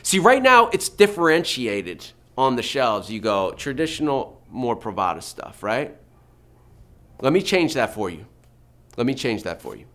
[0.03, 3.09] See, right now it's differentiated on the shelves.
[3.09, 5.95] You go traditional more Privada stuff, right?
[7.21, 8.25] Let me change that for you.
[8.97, 9.85] Let me change that for you.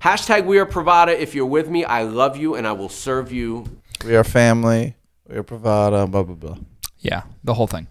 [0.00, 1.16] Hashtag we are Privada.
[1.18, 3.64] If you're with me, I love you and I will serve you
[4.04, 4.94] We are family.
[5.28, 6.10] We are Privada.
[6.10, 6.56] Blah blah blah.
[6.98, 7.86] Yeah, the whole thing.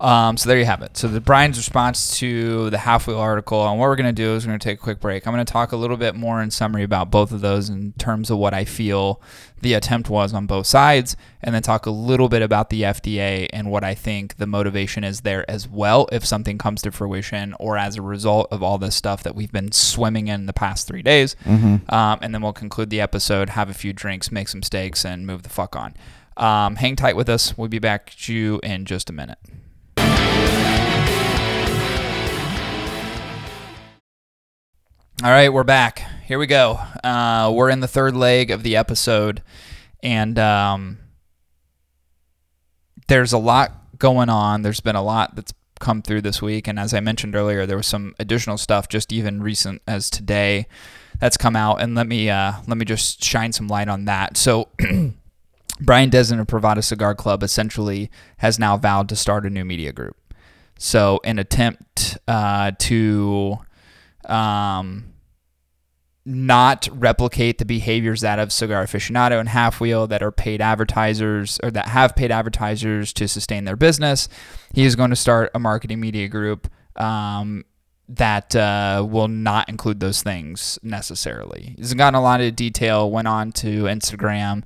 [0.00, 0.96] Um, so there you have it.
[0.96, 4.34] So the Brian's response to the half wheel article, and what we're going to do
[4.34, 5.26] is we're going to take a quick break.
[5.26, 7.92] I'm going to talk a little bit more in summary about both of those in
[7.92, 9.22] terms of what I feel
[9.62, 13.48] the attempt was on both sides, and then talk a little bit about the FDA
[13.52, 17.54] and what I think the motivation is there as well if something comes to fruition
[17.60, 20.86] or as a result of all this stuff that we've been swimming in the past
[20.88, 21.34] three days.
[21.88, 25.24] Um, and then we'll conclude the episode, have a few drinks, make some steaks, and
[25.26, 25.94] move the fuck on.
[26.36, 27.56] Um, hang tight with us.
[27.56, 29.38] We'll be back to you in just a minute.
[35.22, 36.00] All right, we're back.
[36.24, 36.72] Here we go.
[37.04, 39.44] Uh, we're in the third leg of the episode,
[40.02, 40.98] and um,
[43.06, 44.62] there's a lot going on.
[44.62, 47.76] There's been a lot that's come through this week, and as I mentioned earlier, there
[47.76, 50.66] was some additional stuff just even recent as today
[51.20, 51.80] that's come out.
[51.80, 54.36] And let me uh, let me just shine some light on that.
[54.36, 54.68] So.
[55.80, 59.92] Brian Desdin of Privada Cigar Club essentially has now vowed to start a new media
[59.92, 60.16] group.
[60.78, 63.58] So, an attempt uh, to
[64.28, 65.14] um,
[66.24, 71.60] not replicate the behaviors that of Cigar Aficionado and Half Wheel that are paid advertisers
[71.62, 74.28] or that have paid advertisers to sustain their business,
[74.72, 77.64] he is going to start a marketing media group um,
[78.08, 81.74] that uh, will not include those things necessarily.
[81.76, 84.64] He's gotten a lot of detail, went on to Instagram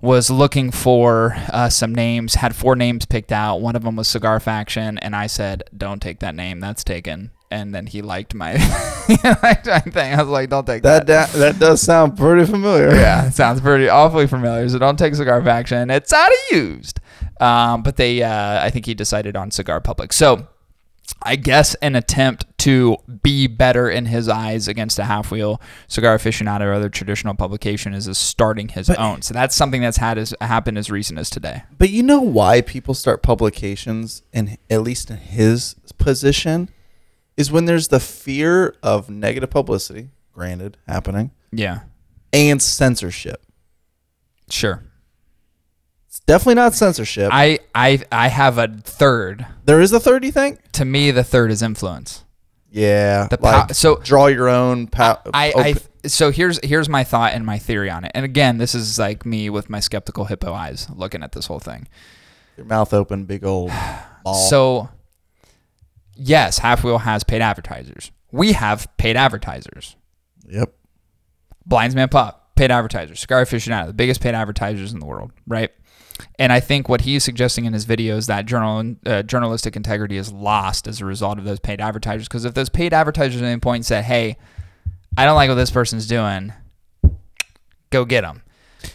[0.00, 3.60] was looking for uh, some names, had four names picked out.
[3.60, 6.60] One of them was Cigar Faction, and I said, "Don't take that name.
[6.60, 8.56] That's taken." And then he liked my,
[9.08, 10.14] he liked my thing.
[10.14, 12.94] I was like, "Don't take that." That da- that does sound pretty familiar.
[12.94, 14.68] yeah, it sounds pretty awfully familiar.
[14.68, 15.90] So don't take Cigar Faction.
[15.90, 17.00] It's out of used.
[17.40, 20.12] Um, but they, uh, I think he decided on Cigar Public.
[20.12, 20.46] So
[21.22, 26.16] I guess an attempt to be better in his eyes against a half wheel cigar
[26.16, 29.22] aficionado or other traditional publication is starting his own.
[29.22, 31.64] So that's something that's had as happened as recent as today.
[31.78, 36.68] But you know why people start publications, and at least in his position,
[37.40, 41.80] is when there's the fear of negative publicity, granted, happening, Yeah,
[42.32, 43.42] and censorship.
[44.50, 44.82] sure.
[46.08, 47.30] It's definitely not censorship.
[47.32, 49.46] I I I have a third.
[49.64, 50.58] there is a third, you think?
[50.72, 52.24] To me, the third is influence.
[52.72, 53.28] Yeah.
[53.28, 55.74] The pow- so- draw your own pow- I, I
[56.08, 58.10] so here's here's my thought and my theory on it.
[58.14, 61.60] And again, this is like me with my skeptical hippo eyes looking at this whole
[61.60, 61.86] thing.
[62.56, 63.70] your mouth open, big old
[64.24, 64.34] ball.
[64.34, 64.88] So,
[66.20, 68.10] yes, Half Wheel has paid advertisers.
[68.32, 69.96] We have paid advertisers.
[70.48, 70.72] yep.
[71.66, 73.20] Blind Man's Puff, paid advertisers.
[73.20, 75.70] Cigar Aficionado, the biggest paid advertisers in the world, right?
[76.38, 80.16] And I think what he's suggesting in his video is that journal, uh, journalistic integrity
[80.16, 82.28] is lost as a result of those paid advertisers.
[82.28, 84.36] Because if those paid advertisers at any point say, hey,
[85.16, 86.52] I don't like what this person's doing,
[87.90, 88.42] go get them.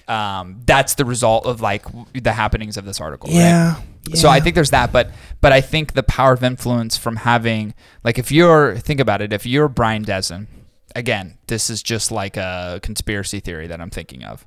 [0.07, 3.29] Um, that's the result of like the happenings of this article.
[3.29, 3.35] right?
[3.35, 3.75] Yeah.
[4.13, 5.09] So I think there's that, but
[5.41, 7.73] but I think the power of influence from having
[8.03, 10.47] like if you're think about it, if you're Brian Desdin,
[10.95, 14.45] again, this is just like a conspiracy theory that I'm thinking of.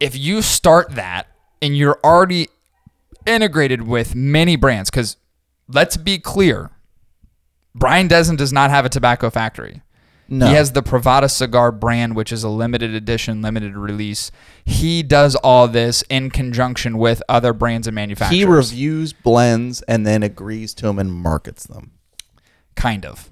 [0.00, 1.28] If you start that
[1.60, 2.48] and you're already
[3.26, 5.16] integrated with many brands, because
[5.66, 6.70] let's be clear,
[7.74, 9.82] Brian Desdin does not have a tobacco factory.
[10.30, 10.46] No.
[10.48, 14.30] He has the Privada cigar brand, which is a limited edition, limited release.
[14.64, 18.38] He does all this in conjunction with other brands and manufacturers.
[18.38, 21.92] he reviews blends and then agrees to them and markets them.
[22.76, 23.30] kind of.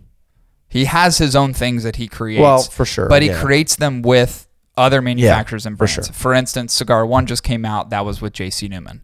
[0.68, 2.40] He has his own things that he creates.
[2.40, 3.40] Well, for sure, But he yeah.
[3.42, 6.06] creates them with other manufacturers and for brands.
[6.06, 6.14] sure.
[6.14, 7.90] For instance, Cigar One just came out.
[7.90, 9.02] That was with JC Newman.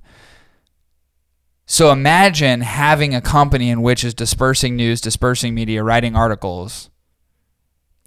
[1.66, 6.90] So imagine having a company in which is dispersing news, dispersing media, writing articles,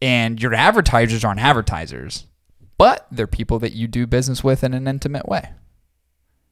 [0.06, 2.28] and your advertisers aren't advertisers,
[2.78, 5.50] but they're people that you do business with in an intimate way.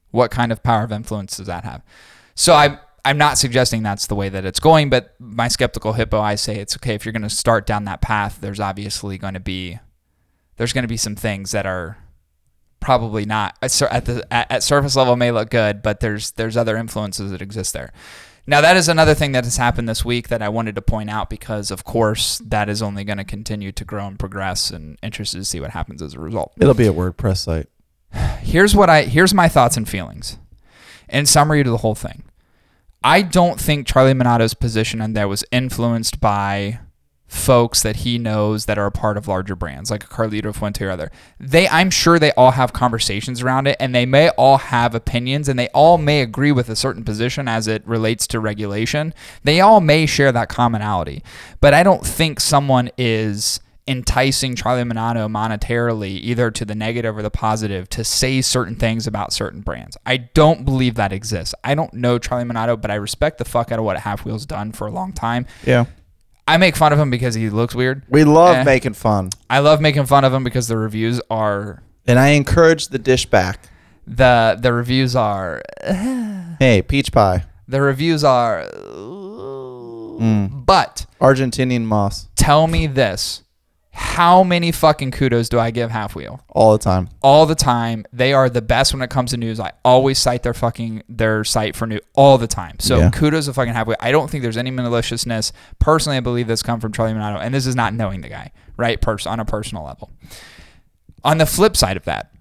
[0.09, 1.83] What kind of power of influence does that have?
[2.33, 6.19] So I I'm not suggesting that's the way that it's going, but my skeptical hippo
[6.19, 8.39] I say it's okay if you're going to start down that path.
[8.41, 9.77] There's obviously going to be
[10.57, 11.99] there's going to be some things that are
[12.79, 13.71] probably not at
[14.05, 17.73] the at, at surface level may look good, but there's there's other influences that exist
[17.73, 17.93] there.
[18.45, 21.09] Now that is another thing that has happened this week that I wanted to point
[21.09, 24.97] out because of course that is only going to continue to grow and progress and
[25.01, 27.67] interested to see what happens as a result It'll be a WordPress site.
[28.41, 30.37] here's what I here's my thoughts and feelings.
[31.09, 32.23] In summary to the whole thing.
[33.03, 36.79] I don't think Charlie Minato's position on there was influenced by
[37.33, 40.85] folks that he knows that are a part of larger brands like a Carlito Fuente
[40.85, 41.11] or other.
[41.39, 45.49] They I'm sure they all have conversations around it and they may all have opinions
[45.49, 49.13] and they all may agree with a certain position as it relates to regulation.
[49.43, 51.23] They all may share that commonality.
[51.59, 57.21] But I don't think someone is enticing Charlie Minato monetarily, either to the negative or
[57.21, 59.97] the positive, to say certain things about certain brands.
[60.05, 61.53] I don't believe that exists.
[61.63, 64.45] I don't know Charlie Minato, but I respect the fuck out of what Half Wheel's
[64.45, 65.45] done for a long time.
[65.65, 65.85] Yeah.
[66.47, 68.03] I make fun of him because he looks weird.
[68.09, 68.63] We love Eh.
[68.63, 69.29] making fun.
[69.49, 73.25] I love making fun of him because the reviews are And I encourage the dish
[73.25, 73.69] back.
[74.05, 75.61] the the reviews are
[76.59, 77.45] Hey, peach pie.
[77.67, 78.65] the reviews are
[80.19, 80.65] Mm.
[80.65, 82.27] but Argentinian moss.
[82.35, 83.42] tell me this
[83.95, 86.41] how many fucking kudos do I give Half Wheel?
[86.49, 87.09] All the time.
[87.21, 88.05] all the time.
[88.11, 89.59] They are the best when it comes to news.
[89.59, 92.77] I always cite their fucking their site for news all the time.
[92.79, 93.09] So Yeah.
[93.11, 93.97] kudos to fucking Half Wheel.
[93.99, 95.51] I don't think there's any maliciousness.
[95.79, 98.51] Personally, I believe this come from Charlie Minato, and this is not knowing the guy,
[98.77, 98.99] right?
[98.99, 100.09] Pers- on a personal level.
[101.23, 102.31] On the flip side of that,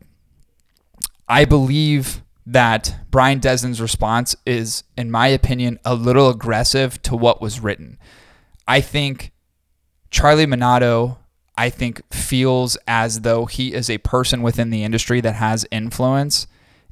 [1.28, 7.40] I believe that Brian Desdin's response is, in my opinion, a little aggressive to what
[7.40, 7.98] was written.
[8.66, 9.32] I think
[10.10, 11.18] Charlie Minato,
[11.56, 16.46] I think, feels as though he is a person within the industry that has influence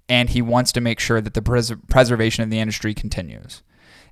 [0.09, 3.63] and he wants to make sure that the pres- preservation of the industry continues.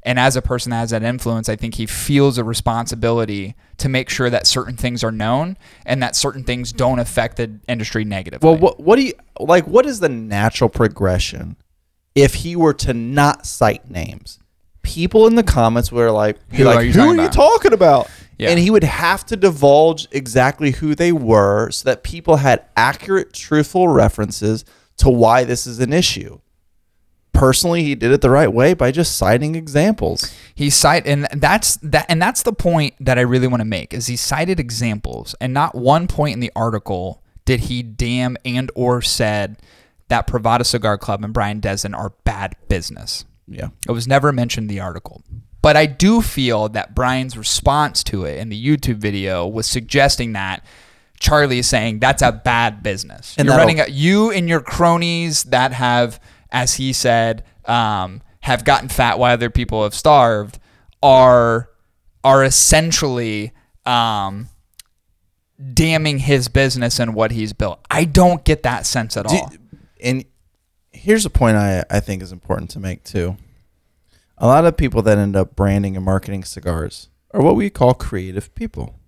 [0.04, 3.88] And as a person that has that influence, I think he feels a responsibility to
[3.88, 8.04] make sure that certain things are known and that certain things don't affect the industry
[8.04, 8.48] negatively.
[8.48, 9.66] Well, what what do you like?
[9.66, 11.56] What is the natural progression
[12.14, 14.38] if he were to not cite names?
[14.82, 17.32] People in the comments were like, Who like, are you "Who talking are you about?"
[17.32, 18.50] talking about?" Yeah.
[18.50, 23.32] And he would have to divulge exactly who they were so that people had accurate,
[23.32, 24.64] truthful references
[24.98, 26.40] to why this is an issue.
[27.32, 30.32] Personally, he did it the right way by just citing examples.
[30.54, 33.94] He cite and that's that and that's the point that I really want to make
[33.94, 38.70] is he cited examples and not one point in the article did he damn and
[38.74, 39.60] or said
[40.08, 43.24] that Privada Cigar Club and Brian Desdin are bad business.
[43.46, 43.68] Yeah.
[43.88, 45.22] It was never mentioned in the article.
[45.60, 50.32] But I do feel that Brian's response to it in the YouTube video was suggesting
[50.34, 50.64] that
[51.18, 53.34] Charlie is saying that's a bad business.
[53.36, 58.64] And You're running a, you and your cronies that have, as he said, um, have
[58.64, 60.58] gotten fat while other people have starved
[61.02, 61.68] are
[62.24, 63.52] are essentially
[63.86, 64.48] um,
[65.74, 67.80] damning his business and what he's built.
[67.90, 69.52] I don't get that sense at all.
[70.02, 70.24] and
[70.92, 73.36] here's a point I, I think is important to make too.
[74.40, 77.94] A lot of people that end up branding and marketing cigars are what we call
[77.94, 78.98] creative people.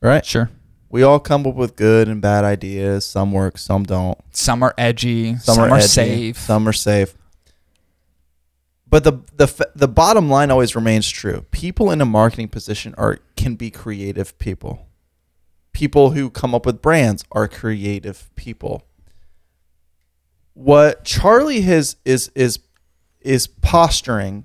[0.00, 0.24] Right?
[0.24, 0.50] Sure.
[0.88, 3.04] We all come up with good and bad ideas.
[3.04, 4.18] Some work, some don't.
[4.32, 5.36] Some are edgy.
[5.36, 6.38] Some, Some, are, edgy, safe.
[6.38, 7.14] Some are safe.
[8.88, 11.46] But the the the bottom line always remains true.
[11.52, 14.88] People in a marketing position are can be creative people.
[15.72, 18.82] People who come up with brands are creative people.
[20.54, 22.58] What Charlie has is is
[23.20, 24.44] is posturing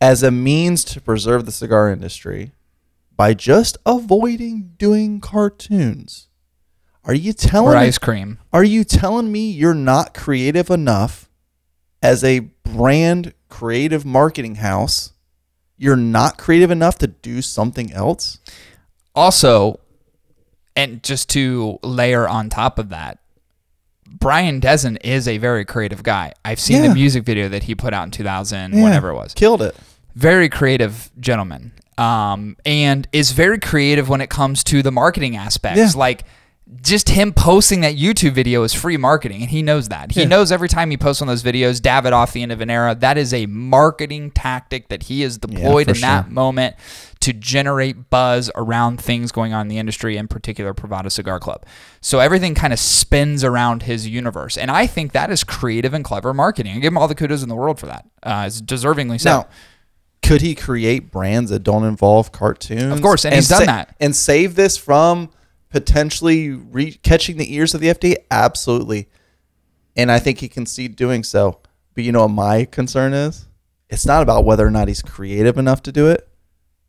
[0.00, 2.52] as a means to preserve the cigar industry
[3.16, 6.28] by just avoiding doing cartoons.
[7.04, 8.38] Are you telling or me- ice cream.
[8.52, 11.28] are you telling me you're not creative enough
[12.02, 15.12] as a brand creative marketing house?
[15.76, 18.38] You're not creative enough to do something else?
[19.14, 19.80] Also,
[20.76, 23.18] and just to layer on top of that,
[24.28, 26.34] Brian Desdin is a very creative guy.
[26.44, 26.88] I've seen Yeah.
[26.88, 28.82] the music video that he put out in 2000, Yeah.
[28.82, 29.32] whatever it was.
[29.32, 29.74] Killed it.
[30.14, 31.72] Very creative gentleman.
[31.96, 35.78] Um, and is very creative when it comes to the marketing aspects.
[35.78, 35.90] Yeah.
[35.98, 36.24] Like
[36.82, 40.12] just him posting that YouTube video is free marketing, and he knows that.
[40.12, 40.26] He Yeah.
[40.28, 43.16] knows every time he posts on those videos, Davidoff the end of an era, that
[43.16, 46.74] is a marketing tactic that he has deployed for in that moment
[47.28, 51.66] to generate buzz around things going on in the industry, in particular Privada Cigar Club.
[52.00, 56.02] So everything kind of spins around his universe, and I think that is creative and
[56.02, 56.72] clever marketing.
[56.72, 58.08] I give him all the kudos in the world for that.
[58.22, 59.30] Uh, it's deservingly so.
[59.30, 59.48] Now,
[60.22, 62.94] could he create brands that don't involve cartoons?
[62.94, 63.94] Of course, and he's done that.
[64.00, 65.30] And save this from
[65.68, 68.16] potentially re- catching the ears of the FDA?
[68.30, 69.10] Absolutely.
[69.96, 71.60] And I think he can see doing so.
[71.94, 73.48] But you know what my concern is?
[73.90, 76.27] It's not about whether or not he's creative enough to do it.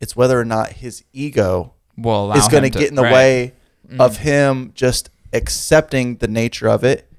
[0.00, 3.12] It's whether or not his ego Will is going to get in the right.
[3.12, 3.54] way
[3.86, 4.00] mm-hmm.
[4.00, 7.10] of him just accepting the nature of it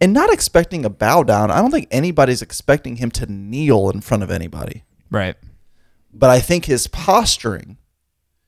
[0.00, 1.50] and not expecting a bow down.
[1.50, 4.84] I don't think anybody's expecting him to kneel in front of anybody.
[5.10, 5.36] Right.
[6.12, 7.78] But I think his posturing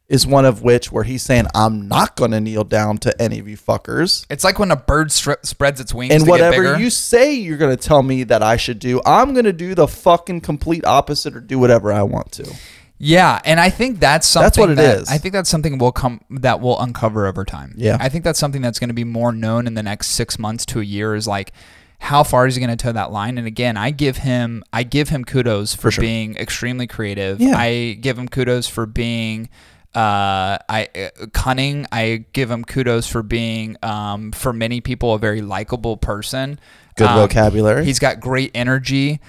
[0.09, 3.39] is one of which where he's saying, I'm not going to kneel down to any
[3.41, 4.25] of you fuckers.
[4.31, 7.57] It's like when a bird stri- spreads its wings And to whatever you say you're
[7.57, 10.85] going to tell me that I should do, I'm going to do the fucking complete
[10.85, 12.55] opposite or do whatever I want to.
[12.99, 15.11] Yeah, and I think that's something That's what it that, is.
[15.11, 17.75] I think that's something we'll come that we'll uncover over time.
[17.77, 17.99] Yeah.
[18.01, 20.65] I think that's something that's going to be more known in the next six months
[20.67, 21.15] to a year.
[21.15, 21.53] Is like
[21.99, 23.37] how far is he going to toe that line?
[23.39, 26.03] And again, I give him I give him kudos for, sure.
[26.03, 27.41] being extremely creative.
[27.41, 27.57] Yeah.
[27.57, 29.49] I give him kudos for being
[29.95, 31.87] Uh, I uh, cunning.
[31.91, 36.61] I give him kudos for being, um, for many people, a very likable person.
[36.97, 37.87] Good Um, vocabulary.
[37.87, 39.21] He's got great energy.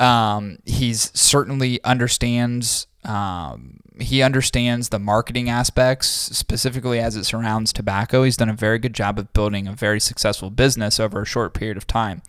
[0.00, 2.88] Um, he's certainly understands.
[3.06, 8.24] Um, he understands the marketing aspects, specifically as it surrounds tobacco.
[8.24, 11.54] He's done a very good job of building a very successful business over a short
[11.54, 12.22] period of time.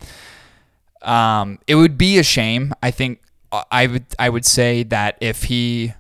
[1.01, 2.73] Um, it would be a shame.
[2.81, 3.21] I think
[3.51, 5.93] uh, I would I would say that if he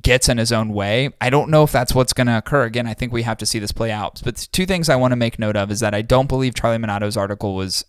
[0.00, 2.64] gets in his own way, I don't know if that's what's going to occur.
[2.64, 4.20] Again, I think we have to see this play out.
[4.24, 6.78] But two things I want to make note of is that I don't believe Charlie
[6.78, 7.84] Minato's article was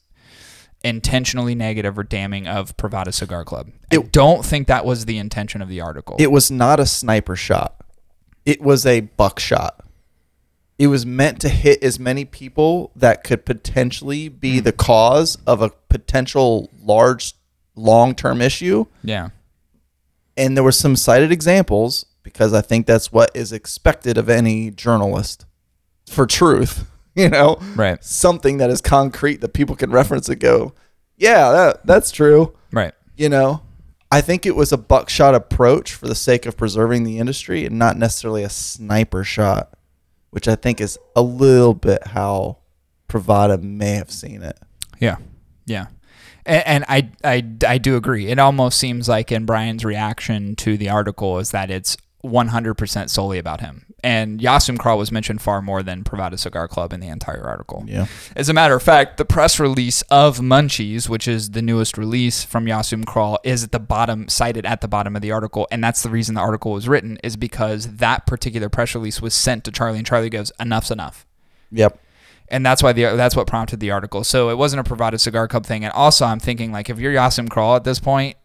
[0.83, 3.69] intentionally negative or damning of Privada Cigar Club.
[3.91, 6.15] I don't think that was the intention of the article.
[6.19, 7.75] it was not a sniper shot.
[8.45, 9.85] It was a buckshot.
[10.79, 14.63] It was meant to hit as many people that could potentially be Hmm.
[14.63, 17.35] the cause of a potential large
[17.75, 18.85] long-term issue.
[19.03, 19.29] yeah.
[20.37, 24.71] And there were some cited examples because I think that's what is expected of any
[24.71, 25.45] journalist
[26.07, 26.85] for truth,
[27.15, 27.57] you know?
[27.75, 28.03] Right.
[28.03, 30.73] Something that is concrete that people can reference and go,
[31.17, 32.93] "Yeah, that that's true." Right.
[33.17, 33.61] you know
[34.09, 37.77] i think it was a buckshot approach for the sake of preserving the industry and
[37.77, 39.73] not necessarily a sniper shot
[40.29, 42.57] which i think is a little bit how
[43.09, 44.57] Privada may have seen it
[45.01, 45.17] Yeah,
[45.65, 45.87] yeah,
[46.45, 48.27] and, and I, I I do agree.
[48.27, 53.39] It almost seems like in Brian's reaction to the article is that it's 100% solely
[53.39, 53.85] about him.
[54.03, 57.43] And Jas Sum Kral was mentioned far more than Privada Cigar Club in the entire
[57.43, 57.83] article.
[57.87, 61.97] yeah As a matter of fact, the press release of Munchies, which is the newest
[61.97, 65.31] release from Jas Sum Kral, is at the bottom, cited at the bottom of the
[65.31, 65.67] article.
[65.71, 69.35] And that's the reason the article was written, is because that particular press release was
[69.35, 71.25] sent to Charlie, and Charlie goes, enough's enough
[71.71, 71.99] yep
[72.51, 74.23] and that's why the that's what prompted the article.
[74.23, 75.85] So it wasn't a Privada cigar club thing.
[75.85, 78.35] And also, I'm thinking like if you're Jas Sum Kral at this point,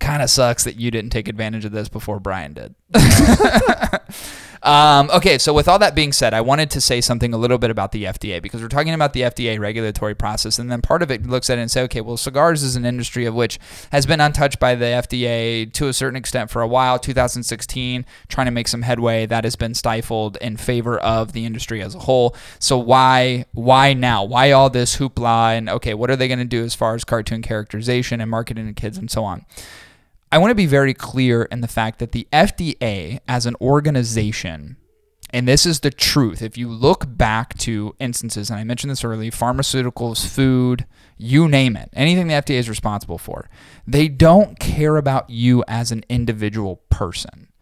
[0.00, 2.74] kind of sucks that you didn't take advantage of this before Brian did.
[4.62, 7.58] um, okay, so with all that being said, I wanted to say something a little
[7.58, 11.02] bit about the FDA because we're talking about the FDA regulatory process, and then part
[11.02, 13.58] of it looks at it and say, okay, well, cigars is an industry of which
[13.92, 16.98] has been untouched by the FDA to a certain extent for a while.
[16.98, 21.82] 2016, trying to make some headway, that has been stifled in favor of the industry
[21.82, 22.36] as a whole.
[22.58, 24.24] So why why now?
[24.24, 25.56] Why all this hoopla?
[25.56, 28.66] And okay, what are they going to do as far as cartoon characterization and marketing
[28.66, 29.46] to kids and so on?
[30.34, 34.78] I want to be very clear in the fact that the FDA as an organization,
[35.30, 39.04] and this is the truth, if you look back to instances, and I mentioned this
[39.04, 40.86] earlier pharmaceuticals, food,
[41.16, 43.48] you name it, anything the FDA is responsible for,
[43.86, 47.52] they don't care about you as an individual person.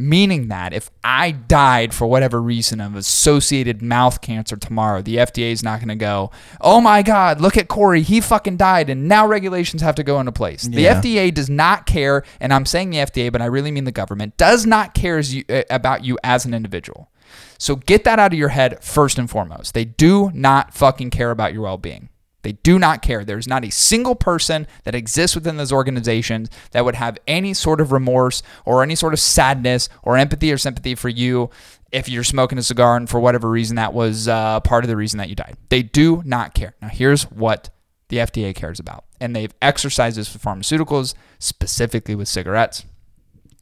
[0.00, 5.52] Meaning that if I died for whatever reason of associated mouth cancer tomorrow, the FDA
[5.52, 8.02] is not going to go, oh my God, look at Corey.
[8.02, 8.90] He fucking died.
[8.90, 10.66] And now regulations have to go into place.
[10.66, 11.00] Yeah.
[11.00, 12.24] The FDA does not care.
[12.40, 15.34] And I'm saying the FDA, but I really mean the government, does not care as
[15.34, 17.10] you, uh, about you as an individual.
[17.58, 19.74] So get that out of your head first and foremost.
[19.74, 22.09] They do not fucking care about your well being.
[22.42, 23.24] They do not care.
[23.24, 27.80] There's not a single person that exists within those organizations that would have any sort
[27.80, 31.50] of remorse or any sort of sadness or empathy or sympathy for you
[31.92, 34.96] if you're smoking a cigar and for whatever reason that was uh, part of the
[34.96, 35.56] reason that you died.
[35.68, 36.74] They do not care.
[36.80, 37.70] Now, here's what
[38.08, 42.84] the FDA cares about, and they've exercised this with pharmaceuticals, specifically with cigarettes.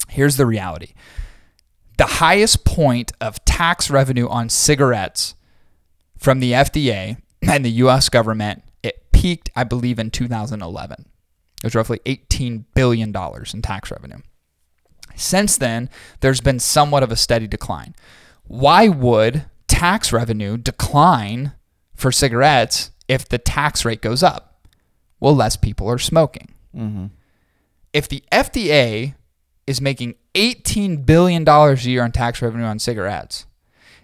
[0.08, 0.94] Here's the reality
[1.98, 5.34] the highest point of tax revenue on cigarettes
[6.16, 8.62] from the FDA and the US government,
[9.18, 10.96] peaked, I believe, in 2011.
[11.00, 14.18] It was roughly $18 billion in tax revenue.
[15.16, 15.90] Since then,
[16.20, 17.96] there's been somewhat of a steady decline.
[18.44, 21.52] Why would tax revenue decline
[21.96, 24.64] for cigarettes if the tax rate goes up?
[25.18, 26.54] Well, less people are smoking.
[26.74, 27.06] Mm-hmm.
[27.92, 29.16] If the FDA
[29.66, 33.46] is making $18 billion a year in tax revenue on cigarettes,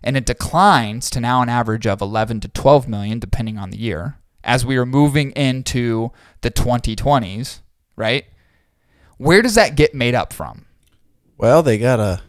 [0.03, 3.79] and it declines to now an average of 11 to 12 million, depending on the
[3.79, 6.11] year, as we are moving into
[6.43, 7.61] the 2020s,
[7.97, 8.25] right?
[9.19, 10.67] Where does that get made up from?
[11.37, 12.23] well they gotta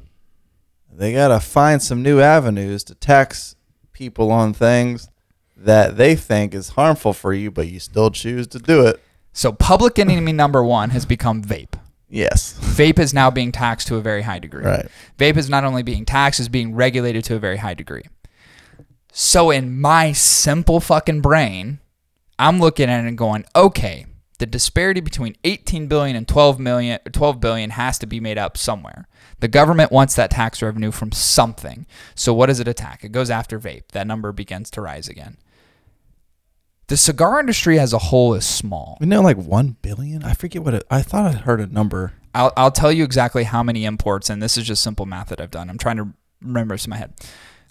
[0.92, 3.56] they gotta find some new avenues to tax
[3.92, 5.10] people on things
[5.56, 9.00] that they think is harmful for you but you still choose to do it
[9.32, 11.76] So, public enemy number one has become vape.
[12.10, 14.66] yes Vape is now being taxed to a very high degree.
[14.66, 14.88] Right.
[15.20, 18.06] Vape is not only being taxed, is being regulated to a very high degree.
[19.12, 21.80] So in my simple fucking brain,
[22.38, 24.06] I'm looking at it and going, okay,
[24.40, 28.58] the disparity between 18 billion and 12 million 12 billion has to be made up
[28.58, 29.08] somewhere.
[29.40, 31.86] The government wants that tax revenue from something.
[32.16, 33.04] So what does it attack?
[33.04, 33.90] It goes after vape.
[33.94, 35.38] That number begins to rise again.
[36.88, 38.98] The cigar industry as a whole is small.
[39.00, 42.14] we know like 1 billion i forget what it, i thought i heard a number
[42.36, 45.40] I'll, I'll tell you exactly how many imports, and this is just simple math that
[45.40, 45.70] I've done.
[45.70, 46.10] I'm trying to
[46.42, 47.14] remember this in my head.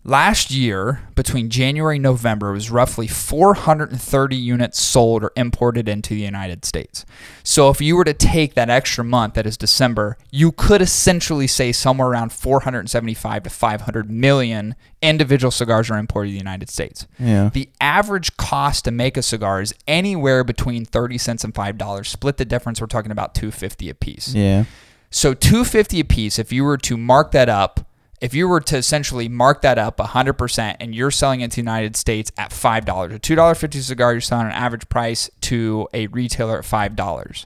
[0.07, 6.13] Last year, between January and November, it was roughly 430 units sold or imported into
[6.13, 7.07] the United States.
[7.43, 11.47] So if you were to take that extra month, that is December, you could essentially
[11.47, 17.07] say somewhere around 475 to 500 million individual cigars are imported to the United States.
[17.19, 17.49] Yeah.
[17.49, 22.07] The average cost to make a cigar is anywhere between 30 cents and $5.
[22.07, 24.35] Split the difference, we're talking about 250 a piece.
[24.35, 24.65] Yeah.
[25.09, 27.87] So 250 a piece, if you were to mark that up,
[28.25, 31.61] if you were to essentially mark that up 100% and you're selling it to the
[31.61, 36.61] United States at $5, a $2.50 cigar, you're selling an average price to a retailer
[36.61, 37.45] at $5.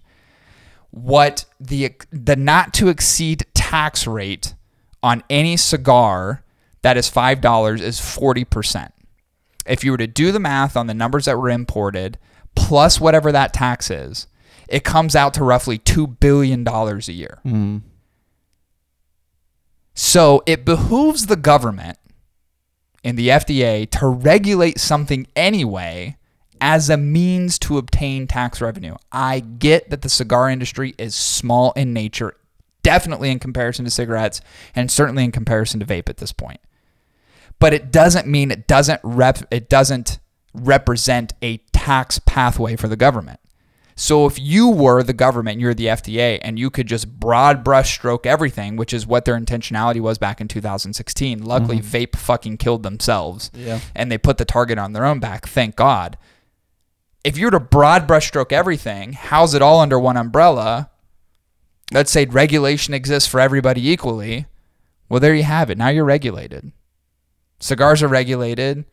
[0.92, 4.54] What the the not to exceed tax rate
[5.02, 6.44] on any cigar
[6.82, 8.92] that is $5 is 40%.
[9.66, 12.18] If you were to do the math on the numbers that were imported
[12.54, 14.28] plus whatever that tax is,
[14.68, 17.40] it comes out to roughly $2 billion a year.
[17.42, 17.78] Hmm.
[20.00, 21.98] So it behooves the government
[23.02, 26.16] and the FDA to regulate something anyway
[26.60, 28.94] as a means to obtain tax revenue.
[29.10, 32.36] I get that the cigar industry is small in nature,
[32.84, 34.40] definitely in comparison to cigarettes,
[34.72, 36.60] and certainly in comparison to vape at this point.
[37.58, 40.20] But it doesn't mean it doesn't rep it doesn't
[40.54, 43.40] represent a tax pathway for the government.
[44.00, 47.94] So if you were the government, you're the FDA, and you could just broad brush
[47.94, 51.42] stroke everything, which is what their intentionality was back in 2016.
[51.42, 51.96] Luckily, mm-hmm.
[51.96, 53.80] vape fucking killed themselves, Yeah.
[53.96, 55.48] and they put the target on their own back.
[55.48, 56.16] Thank God.
[57.24, 60.90] If you were to broad brush stroke everything, house it all under one umbrella,
[61.92, 64.46] let's say regulation exists for everybody equally.
[65.08, 65.78] Well, there you have it.
[65.78, 66.70] Now you're regulated.
[67.58, 68.84] Cigars are regulated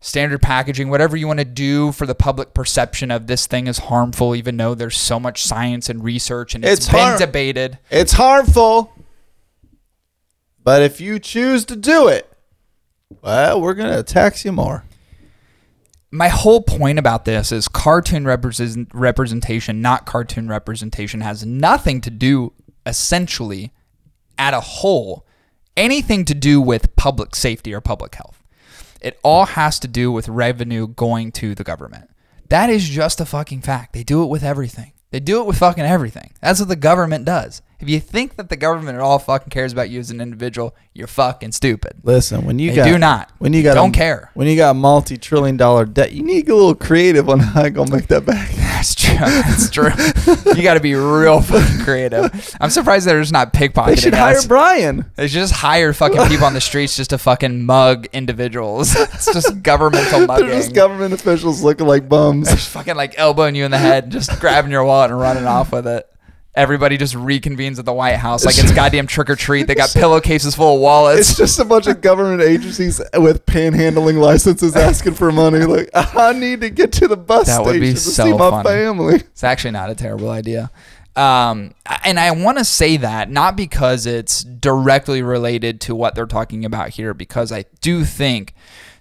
[0.00, 3.78] standard packaging, whatever you want to do for the public perception of this thing is
[3.78, 7.78] harmful, even though there's so much science and research and it's It's been har- debated.
[7.90, 8.92] It's harmful.
[10.62, 12.30] But if you choose to do it,
[13.22, 14.84] well, we're going to tax you more.
[16.10, 22.10] My whole point about this is cartoon represent- representation, not cartoon representation, has nothing to
[22.10, 22.52] do,
[22.84, 23.72] essentially,
[24.36, 25.26] at a whole,
[25.76, 28.39] anything to do with public safety or public health.
[29.00, 32.10] It all has to do with revenue going to the government.
[32.48, 33.92] That is just a fucking fact.
[33.92, 34.92] They do it with everything.
[35.10, 36.32] They do it with fucking everything.
[36.40, 37.62] That's what the government does.
[37.80, 40.76] If you think that the government at all fucking cares about you as an individual,
[40.94, 41.94] you're fucking stupid.
[42.04, 43.30] Listen, when you They got do not.
[43.38, 44.30] when you got Don't a, care.
[44.34, 47.68] when you got multi-trillion dollar debt, you need to get a little creative on how
[47.70, 48.50] gonna make that back.
[48.80, 49.14] That's true.
[49.18, 49.90] That's true.
[50.56, 52.56] you got to be real fucking creative.
[52.62, 54.18] I'm surprised they're just not pickpocketing They should us.
[54.40, 55.04] hire Brian.
[55.16, 58.96] They should just hire fucking people on the streets just to fucking mug individuals.
[58.98, 60.46] it's just governmental mugging.
[60.48, 62.48] They're just government officials looking like bums.
[62.48, 65.44] Just fucking like elbowing you in the head, and just grabbing your wallet and running
[65.44, 66.06] off with it.
[66.54, 69.68] Everybody just reconvenes at the White House like it's goddamn trick or treat.
[69.68, 71.30] They got pillowcases full of wallets.
[71.30, 75.60] It's just a bunch of government agencies with panhandling licenses asking for money.
[75.60, 78.32] Like, I need to get to the bus That would station be to so see
[78.32, 78.68] my funny.
[78.68, 79.14] family.
[79.16, 80.70] It's actually not a terrible idea.
[81.14, 81.74] Um,
[82.04, 86.64] and I want to say that not because it's directly related to what they're talking
[86.64, 88.54] about here, because I do think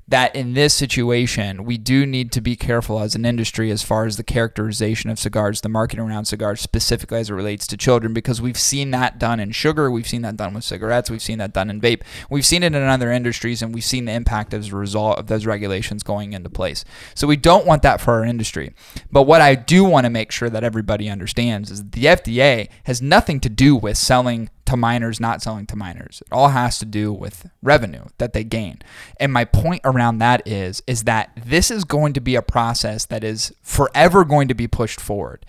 [0.09, 4.05] that in this situation, we do need to be careful as an industry as far
[4.05, 8.13] as the characterization of cigars, the marketing around cigars, specifically as it relates to children,
[8.13, 11.37] because we've seen that done in sugar, we've seen that done with cigarettes, we've seen
[11.37, 14.53] that done in vape, we've seen it in other industries, and we've seen the impact
[14.53, 16.83] as a result of those regulations going into place.
[17.13, 18.73] So we don't want that for our industry.
[19.11, 23.01] But what I do want to make sure that everybody understands is the FDA has
[23.01, 26.21] nothing to do with selling to minors, not selling to minors.
[26.25, 28.79] It all has to do with revenue that they gain.
[29.19, 33.05] And my point around that is is that this is going to be a process
[33.07, 35.45] that is forever going to be pushed forward.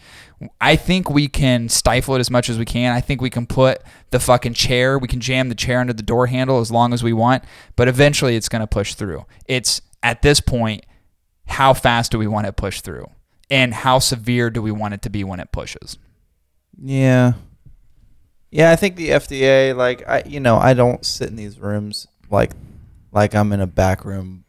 [0.61, 2.95] I think we can stifle it as much as we can.
[2.95, 6.03] I think we can put the fucking chair, we can jam the chair under the
[6.03, 7.45] door handle as long as we want,
[7.77, 9.27] but eventually it's going to push through.
[9.47, 10.87] It's at this point
[11.47, 13.07] how fast do we want it pushed through?
[13.51, 15.99] And how severe do we want it to be when it pushes?
[16.81, 17.33] Yeah.
[18.51, 22.09] Yeah, I think the FDA, like I, you know, I don't sit in these rooms
[22.31, 22.51] like,
[23.13, 24.45] like I'm in a back room,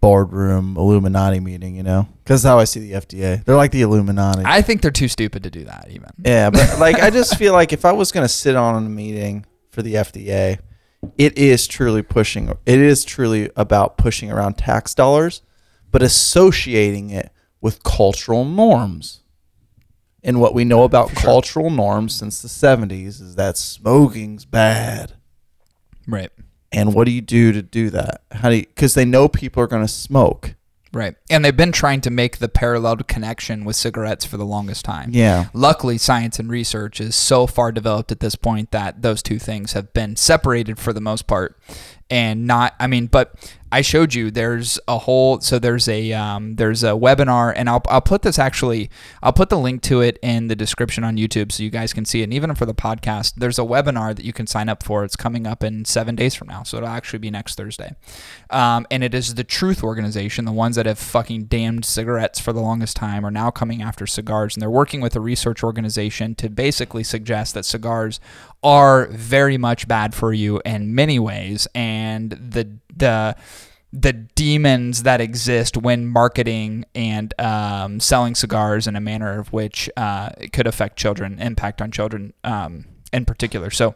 [0.00, 1.74] boardroom Illuminati meeting.
[1.74, 4.42] You know, because how I see the FDA, they're like the Illuminati.
[4.44, 6.10] I think they're too stupid to do that even.
[6.24, 9.46] yeah, but like I just feel like if I was gonna sit on a meeting
[9.70, 10.60] for the FDA,
[11.16, 12.50] it is truly pushing.
[12.66, 15.42] It is truly about pushing around tax dollars,
[15.90, 19.22] but associating it with cultural norms.
[20.24, 25.14] And what we know about cultural norms since the 70s is that smoking's bad.
[26.06, 26.30] Right.
[26.72, 28.22] And what do you do to do that?
[28.32, 30.54] How do you, because they know people are going to smoke.
[30.92, 31.14] Right.
[31.30, 35.10] And they've been trying to make the parallel connection with cigarettes for the longest time.
[35.12, 35.48] Yeah.
[35.52, 39.74] Luckily, science and research is so far developed at this point that those two things
[39.74, 41.58] have been separated for the most part.
[42.10, 43.34] And not, I mean, but
[43.70, 47.82] I showed you there's a whole, so there's a, um, there's a webinar, and I'll,
[47.88, 48.88] I'll put this actually,
[49.22, 52.06] I'll put the link to it in the description on YouTube so you guys can
[52.06, 52.24] see it.
[52.24, 55.04] And even for the podcast, there's a webinar that you can sign up for.
[55.04, 56.62] It's coming up in seven days from now.
[56.62, 57.94] So it'll actually be next Thursday.
[58.48, 62.54] Um, and it is the Truth Organization, the ones that have fucking damned cigarettes for
[62.54, 64.56] the longest time are now coming after cigars.
[64.56, 68.18] And they're working with a research organization to basically suggest that cigars
[68.62, 71.68] are very much bad for you in many ways.
[71.74, 73.36] And the, the,
[73.92, 79.88] the demons that exist when marketing and um, selling cigars in a manner of which
[79.96, 83.70] uh, it could affect children, impact on children um, in particular.
[83.70, 83.94] So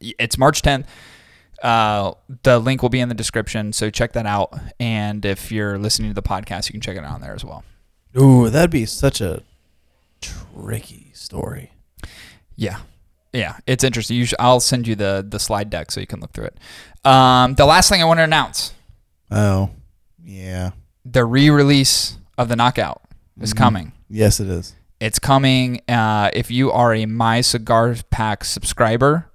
[0.00, 0.86] it's March 10th.
[1.62, 2.12] Uh,
[2.42, 4.54] the link will be in the description, so check that out.
[4.78, 7.44] And if you're listening to the podcast, you can check it out on there as
[7.44, 7.64] well.
[8.18, 9.42] Ooh, that'd be such a
[10.20, 11.72] tricky story.
[12.56, 12.78] Yeah,
[13.32, 14.16] yeah, it's interesting.
[14.16, 16.58] You should, I'll send you the the slide deck so you can look through it.
[17.06, 18.72] Um, the last thing I want to announce:
[19.30, 19.70] Oh,
[20.22, 20.70] yeah.
[21.04, 23.02] the re-release of the Knockout
[23.40, 23.56] is Mhm.
[23.56, 23.92] coming.
[24.08, 24.74] Yes, it is.
[24.98, 25.80] It's coming.
[25.88, 29.29] Uh, if you are a My Cigar Pack subscriber,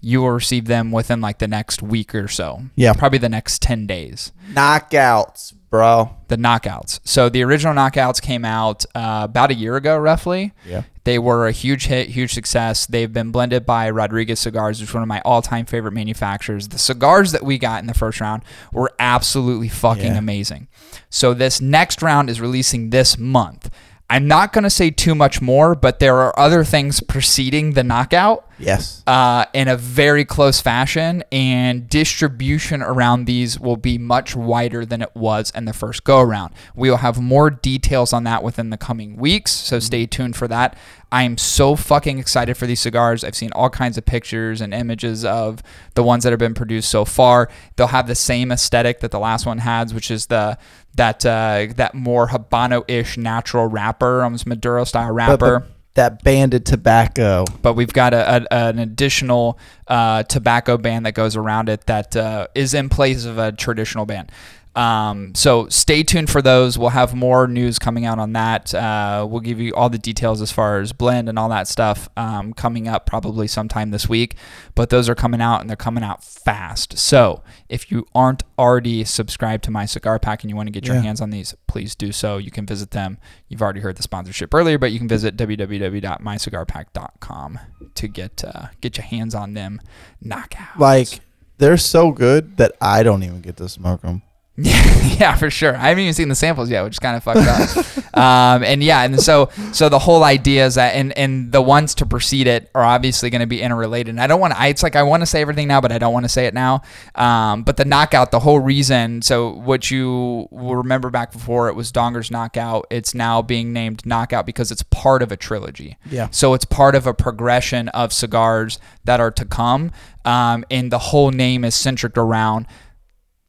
[0.00, 2.62] you will receive them within like the next week or so.
[2.76, 2.92] Yeah.
[2.94, 4.32] probably the next ten days.
[4.52, 6.16] Knockouts, bro.
[6.28, 7.00] the knockouts.
[7.04, 10.52] So the original knockouts came out uh, about a year ago, roughly.
[10.66, 10.82] Yeah.
[11.04, 12.86] They were a huge hit, huge success.
[12.86, 16.68] They've been blended by Rodriguez Cigars, which is one of my all-time favorite manufacturers.
[16.68, 20.18] The cigars that we got in the first round were absolutely fucking Yeah.
[20.18, 20.68] amazing.
[21.08, 23.70] So this next round is releasing this month.
[24.10, 27.84] I'm not going to say too much more, but there are other things preceding the
[27.84, 29.02] knockout Yes.
[29.06, 35.00] uh, in a very close fashion, and distribution around these will be much wider than
[35.00, 36.52] it was in the first go around.
[36.74, 40.48] We will have more details on that within the coming weeks, so stay tuned for
[40.48, 40.76] that.
[41.12, 43.24] I am so fucking excited for these cigars.
[43.24, 45.60] I've seen all kinds of pictures and images of
[45.94, 47.48] the ones that have been produced so far.
[47.76, 50.56] They'll have the same aesthetic that the last one has, which is the
[50.94, 56.64] that uh, that more habano-ish natural wrapper, almost Maduro style But- wrapper but that banded
[56.64, 57.44] tobacco.
[57.62, 59.58] but we've got a, a, an additional
[59.88, 64.06] uh, tobacco ban that goes around it that uh, is in place of a traditional
[64.06, 64.28] ban.
[64.76, 66.78] Um, so stay tuned for those.
[66.78, 68.72] We'll have more news coming out on that.
[68.72, 72.08] Uh, we'll give you all the details as far as blend and all that stuff
[72.16, 74.36] um, coming up probably sometime this week.
[74.76, 76.96] But those are coming out and they're coming out fast.
[76.98, 80.86] So if you aren't already subscribed to my cigar pack and you want to get
[80.86, 81.02] your Yeah.
[81.02, 82.38] hands on these, please do so.
[82.38, 83.18] You can visit them.
[83.48, 87.58] You've already heard the sponsorship earlier, but you can visit www.mycigarpack.com
[87.94, 89.80] to get uh, get your hands on them
[90.22, 90.78] Knockout.
[90.78, 91.20] Like
[91.58, 94.22] they're so good that I don't even get to smoke them.
[95.18, 95.76] yeah, for sure.
[95.76, 98.14] I haven't even seen the samples yet, which is kind of fucked up.
[98.16, 101.94] um, and yeah, and so so the whole idea is that, and and the ones
[101.96, 104.10] to precede it are obviously going to be interrelated.
[104.10, 104.66] And I don't want to.
[104.66, 106.54] It's like I want to say everything now, but I don't want to say it
[106.54, 106.82] now.
[107.14, 109.22] Um, but the knockout, the whole reason.
[109.22, 112.86] So what you will remember back before it was Donger's knockout.
[112.90, 115.96] It's now being named knockout because it's part of a trilogy.
[116.10, 116.28] Yeah.
[116.30, 119.92] So it's part of a progression of cigars that are to come.
[120.24, 122.66] Um, and the whole name is centric around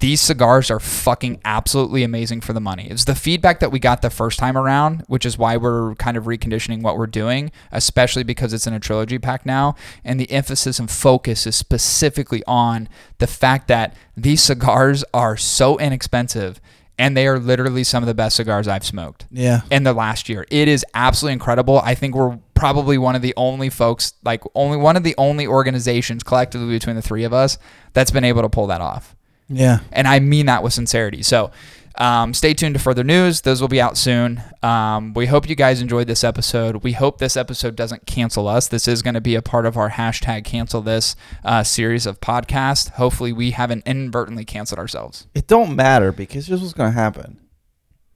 [0.02, 2.88] these cigars are fucking absolutely amazing for the money.
[2.90, 6.18] It's the feedback that we got the first time around, which is why we're kind
[6.18, 9.76] of reconditioning what we're doing, especially because it's in a trilogy pack now.
[10.04, 15.78] And the emphasis and focus is specifically on the fact that these cigars are so
[15.78, 16.60] inexpensive
[17.00, 19.62] and they are literally some of the best cigars I've smoked Yeah.
[19.72, 20.46] in the last year.
[20.52, 21.80] It is absolutely incredible.
[21.80, 25.48] I think we're probably one of the only folks, like only one of the only
[25.48, 27.58] organizations collectively between the three of us
[27.94, 29.16] that's been able to pull that off.
[29.52, 29.80] Yeah.
[29.92, 31.24] And I mean that with sincerity.
[31.24, 31.52] So
[31.96, 33.42] um, stay tuned to further news.
[33.42, 34.42] Those will be out soon.
[34.64, 36.84] Um, we hope you guys enjoyed this episode.
[36.84, 38.68] We hope this episode doesn't cancel us.
[38.70, 42.22] This is going to be a part of our hashtag cancel this uh, series of
[42.22, 42.92] podcasts.
[42.92, 45.28] Hopefully, we haven't inadvertently canceled ourselves.
[45.36, 47.40] It don't matter because here's what's gonna happen.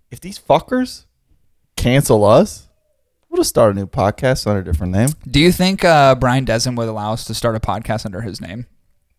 [0.09, 1.05] If these fuckers
[1.75, 2.69] cancel us,
[3.29, 5.09] we'll just start a new podcast under a different name.
[5.29, 8.39] Do you think uh, Brian Desdin would allow us to start a podcast under his
[8.39, 8.67] name,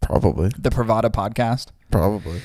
[0.01, 0.51] Probably.
[0.59, 1.66] the Privada Podcast?
[1.97, 2.40] Probably.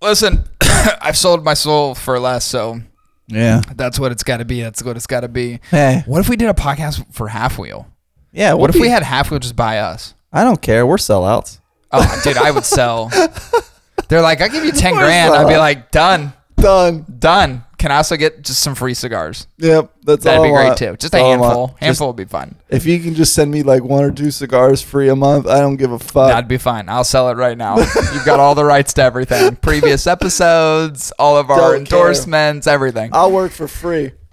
[0.00, 0.44] Listen,
[1.00, 2.80] I've sold my soul for less, so
[3.28, 3.60] Yeah.
[3.76, 4.62] that's what it's got to be.
[4.62, 5.60] That's what it's got to be.
[5.70, 6.02] Hey.
[6.06, 7.86] What if we did a podcast for Half Wheel?
[8.32, 8.54] Yeah.
[8.54, 10.14] What if we'll we be- had Half Wheel just buy us?
[10.32, 10.86] I don't care.
[10.86, 11.60] We're sellouts.
[11.92, 13.10] Oh, dude, I would sell.
[14.08, 15.34] They're like, I'll give you 10 What is grand.
[15.34, 17.04] I'd be like, done, Done.
[17.18, 17.64] done.
[17.82, 19.48] Can I also get just some free cigars?
[19.58, 20.78] Yep, that's That'd be great want.
[20.78, 20.96] too.
[21.00, 21.66] Just a All I handful.
[21.66, 22.54] Just- handful would be fun.
[22.68, 25.58] if you can just send me like one or two cigars free a month, I
[25.58, 26.28] don't give a fuck.
[26.28, 26.88] That'd be fine.
[26.88, 27.78] I'll sell it right now.
[27.78, 29.56] You've got all the rights to everything.
[29.62, 31.98] Previous episodes, all of our Don't care.
[31.98, 33.10] endorsements, everything.
[33.12, 34.12] I'll work for free.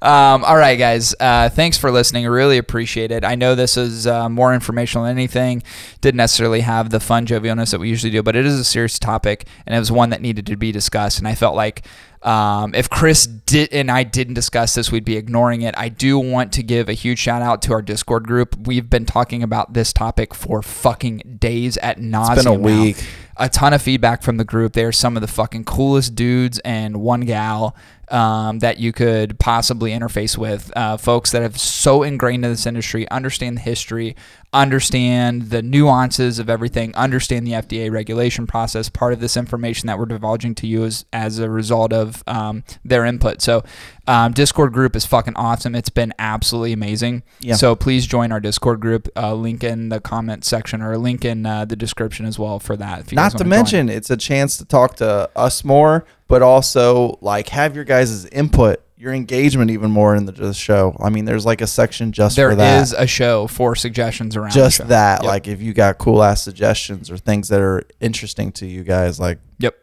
[0.00, 1.14] Um, all right, guys.
[1.18, 2.24] Uh, thanks for listening.
[2.24, 3.24] I really appreciate it.
[3.24, 5.62] I know this is uh, more informational than anything.
[6.00, 8.98] Didn't necessarily have the fun jovialness that we usually do, but it is a serious
[8.98, 11.18] topic, and it was one that needed to be discussed.
[11.18, 11.84] And I felt like
[12.22, 15.74] um, if Chris did and I didn't discuss this, we'd be ignoring it.
[15.76, 18.56] I do want to give a huge shout out to our Discord group.
[18.66, 22.36] We've been talking about this topic for fucking days at nauseum.
[22.36, 22.82] been a now.
[22.82, 23.04] week.
[23.36, 24.72] A ton of feedback from the group.
[24.72, 27.76] They are some of the fucking coolest dudes and one gal
[28.10, 30.72] um, that you could possibly interface with.
[30.76, 34.16] Uh, folks that have so ingrained in this industry, understand the history,
[34.52, 38.88] understand the nuances of everything, understand the FDA regulation process.
[38.88, 42.64] Part of this information that we're divulging to you is as a result of um,
[42.84, 43.42] their input.
[43.42, 43.64] So,
[44.06, 45.74] um, Discord group is fucking awesome.
[45.74, 47.22] It's been absolutely amazing.
[47.40, 47.56] Yeah.
[47.56, 49.06] So please join our Discord group.
[49.14, 52.74] Uh, link in the comment section or link in uh, the description as well for
[52.76, 53.12] that.
[53.12, 53.48] Not to wanna join.
[53.48, 58.26] mention, it's a chance to talk to us more, but also like have your guys'
[58.26, 60.96] input, your engagement even more in the, the show.
[61.00, 64.36] I mean, there's like a section just there for There is a show for suggestions
[64.36, 64.52] around.
[64.52, 65.22] just that.
[65.22, 65.28] Yep.
[65.28, 69.18] Like if you got cool ass suggestions or things that are interesting to you guys,
[69.18, 69.76] like Yep.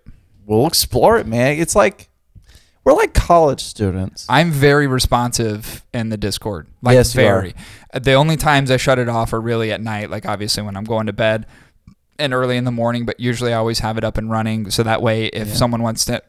[0.46, 1.58] we'll explore it, man.
[1.60, 2.10] It's like
[2.84, 4.28] we're like college students.
[4.30, 6.68] I'm very responsive in the Discord.
[6.84, 7.56] Like Yes, very.
[8.00, 10.84] The only times I shut it off are really at night, like obviously when I'm
[10.84, 11.48] going to bed
[12.20, 14.84] and early in the morning, but usually I always have it up and running so
[14.84, 16.22] that way if someone wants to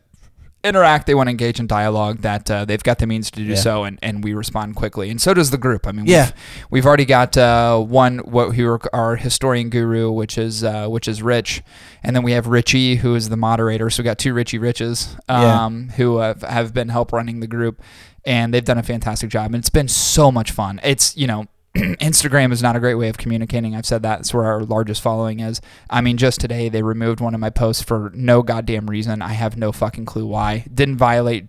[0.67, 3.47] interact, they want to engage in dialogue, that uh, they've got the means to do
[3.47, 3.55] Yeah.
[3.57, 5.11] so, and, and we respond quickly.
[5.11, 5.87] And so does the group.
[5.87, 6.27] I mean, Yeah.
[6.27, 6.35] we've,
[6.71, 11.23] we've already got uh, one what who our historian guru, which is uh, which is
[11.23, 11.63] Rich,
[12.03, 13.89] and then we have Richie, who is the moderator.
[13.91, 15.65] So we got two Richie Riches, Yeah.
[15.65, 17.81] um, who have, have been help running the group,
[18.25, 19.47] and they've done a fantastic job.
[19.47, 20.81] And it's been so much fun.
[20.83, 21.47] It's you know.
[22.01, 23.75] Instagram is not a great way of communicating.
[23.75, 24.21] I've said that.
[24.21, 25.61] It's where our largest following is.
[25.91, 29.23] I mean, just today they removed one of my posts for no goddamn reason.
[29.23, 30.65] I have no fucking clue why.
[30.73, 31.47] Didn't violate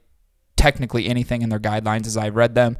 [0.55, 2.77] technically anything in their guidelines as I've read them.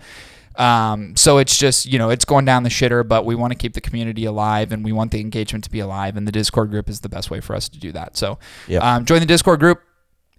[0.55, 3.57] Um, so it's just, you know, it's going down the shitter, but we want to
[3.57, 6.17] keep the community alive and we want the engagement to be alive.
[6.17, 8.17] And the Discord group is the best way for us to do that.
[8.17, 8.83] So Yep.
[8.83, 9.81] um, join the Discord group.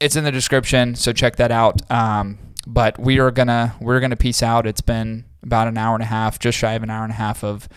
[0.01, 0.97] It's in the description.
[0.97, 1.89] So check that out.
[1.91, 4.67] Um, but we are gonna we're gonna peace out.
[4.67, 7.17] It's been about an hour and a half, just shy of an hour and a
[7.17, 7.69] half of